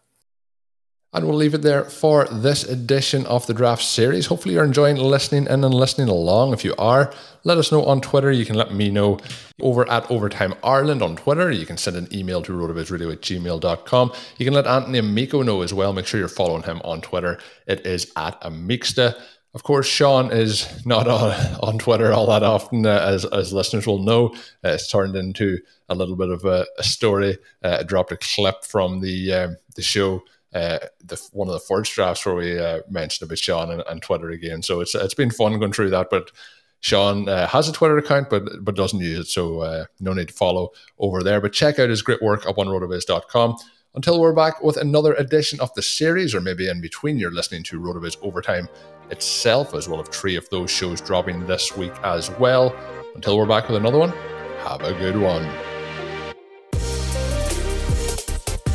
And 1.16 1.26
we'll 1.26 1.38
leave 1.38 1.54
it 1.54 1.62
there 1.62 1.84
for 1.86 2.26
this 2.26 2.64
edition 2.64 3.24
of 3.24 3.46
the 3.46 3.54
draft 3.54 3.82
series. 3.82 4.26
Hopefully, 4.26 4.52
you're 4.52 4.66
enjoying 4.66 4.96
listening 4.96 5.44
in 5.44 5.64
and 5.64 5.72
listening 5.72 6.10
along. 6.10 6.52
If 6.52 6.62
you 6.62 6.74
are, 6.76 7.10
let 7.42 7.56
us 7.56 7.72
know 7.72 7.86
on 7.86 8.02
Twitter. 8.02 8.30
You 8.30 8.44
can 8.44 8.54
let 8.54 8.74
me 8.74 8.90
know 8.90 9.18
over 9.58 9.90
at 9.90 10.10
Overtime 10.10 10.52
Ireland 10.62 11.00
on 11.00 11.16
Twitter. 11.16 11.50
You 11.50 11.64
can 11.64 11.78
send 11.78 11.96
an 11.96 12.06
email 12.14 12.42
to 12.42 12.52
rotovizradio 12.52 13.10
at 13.10 13.22
gmail.com. 13.22 14.12
You 14.36 14.44
can 14.44 14.52
let 14.52 14.66
Anthony 14.66 14.98
Amico 14.98 15.40
know 15.40 15.62
as 15.62 15.72
well. 15.72 15.94
Make 15.94 16.06
sure 16.06 16.20
you're 16.20 16.28
following 16.28 16.64
him 16.64 16.82
on 16.84 17.00
Twitter. 17.00 17.38
It 17.66 17.86
is 17.86 18.12
at 18.14 18.38
Amicsta. 18.42 19.18
Of 19.54 19.62
course, 19.62 19.86
Shawn 19.86 20.30
is 20.32 20.84
not 20.84 21.08
on, 21.08 21.32
on 21.62 21.78
Twitter 21.78 22.12
all 22.12 22.26
that 22.26 22.42
often, 22.42 22.84
uh, 22.84 22.90
as, 22.90 23.24
as 23.24 23.54
listeners 23.54 23.86
will 23.86 24.02
know. 24.02 24.34
Uh, 24.62 24.72
it's 24.72 24.90
turned 24.90 25.16
into 25.16 25.60
a 25.88 25.94
little 25.94 26.16
bit 26.16 26.28
of 26.28 26.44
a, 26.44 26.66
a 26.76 26.84
story. 26.84 27.38
Uh, 27.64 27.78
I 27.80 27.84
dropped 27.84 28.12
a 28.12 28.18
clip 28.18 28.64
from 28.64 29.00
the 29.00 29.32
um, 29.32 29.56
the 29.76 29.82
show 29.82 30.22
uh, 30.54 30.78
the 31.04 31.20
one 31.32 31.48
of 31.48 31.54
the 31.54 31.60
first 31.60 31.92
drafts 31.94 32.24
where 32.24 32.34
we 32.34 32.58
uh, 32.58 32.80
mentioned 32.88 33.26
about 33.26 33.38
Shawn 33.38 33.70
and, 33.70 33.82
and, 33.88 34.00
Twitter 34.00 34.30
again. 34.30 34.62
So 34.62 34.80
it's 34.80 34.94
it's 34.94 35.14
been 35.14 35.30
fun 35.30 35.58
going 35.58 35.72
through 35.72 35.90
that. 35.90 36.08
But 36.10 36.30
Shawn 36.80 37.28
uh, 37.28 37.48
has 37.48 37.68
a 37.68 37.72
Twitter 37.72 37.98
account, 37.98 38.30
but 38.30 38.64
but 38.64 38.76
doesn't 38.76 39.00
use 39.00 39.18
it, 39.18 39.26
so 39.26 39.60
uh, 39.60 39.84
no 40.00 40.12
need 40.12 40.28
to 40.28 40.34
follow 40.34 40.70
over 40.98 41.22
there. 41.22 41.40
But 41.40 41.52
check 41.52 41.78
out 41.78 41.90
his 41.90 42.02
great 42.02 42.22
work 42.22 42.46
up 42.46 42.58
on 42.58 42.66
rotoviz.com. 42.68 43.56
Until 43.94 44.20
we're 44.20 44.34
back 44.34 44.62
with 44.62 44.76
another 44.76 45.14
edition 45.14 45.58
of 45.58 45.72
the 45.72 45.80
series, 45.80 46.34
or 46.34 46.40
maybe 46.42 46.68
in 46.68 46.82
between, 46.82 47.18
you're 47.18 47.30
listening 47.30 47.62
to 47.64 47.80
Rotoviz 47.80 48.18
Overtime 48.20 48.68
itself, 49.10 49.74
as 49.74 49.88
well 49.88 50.02
as 50.02 50.08
three 50.08 50.36
of 50.36 50.48
those 50.50 50.70
shows 50.70 51.00
dropping 51.00 51.46
this 51.46 51.76
week 51.76 51.94
as 52.02 52.30
well. 52.32 52.76
Until 53.14 53.38
we're 53.38 53.46
back 53.46 53.68
with 53.68 53.78
another 53.78 53.98
one, 53.98 54.10
have 54.64 54.82
a 54.82 54.92
good 54.92 55.18
one. 55.18 55.75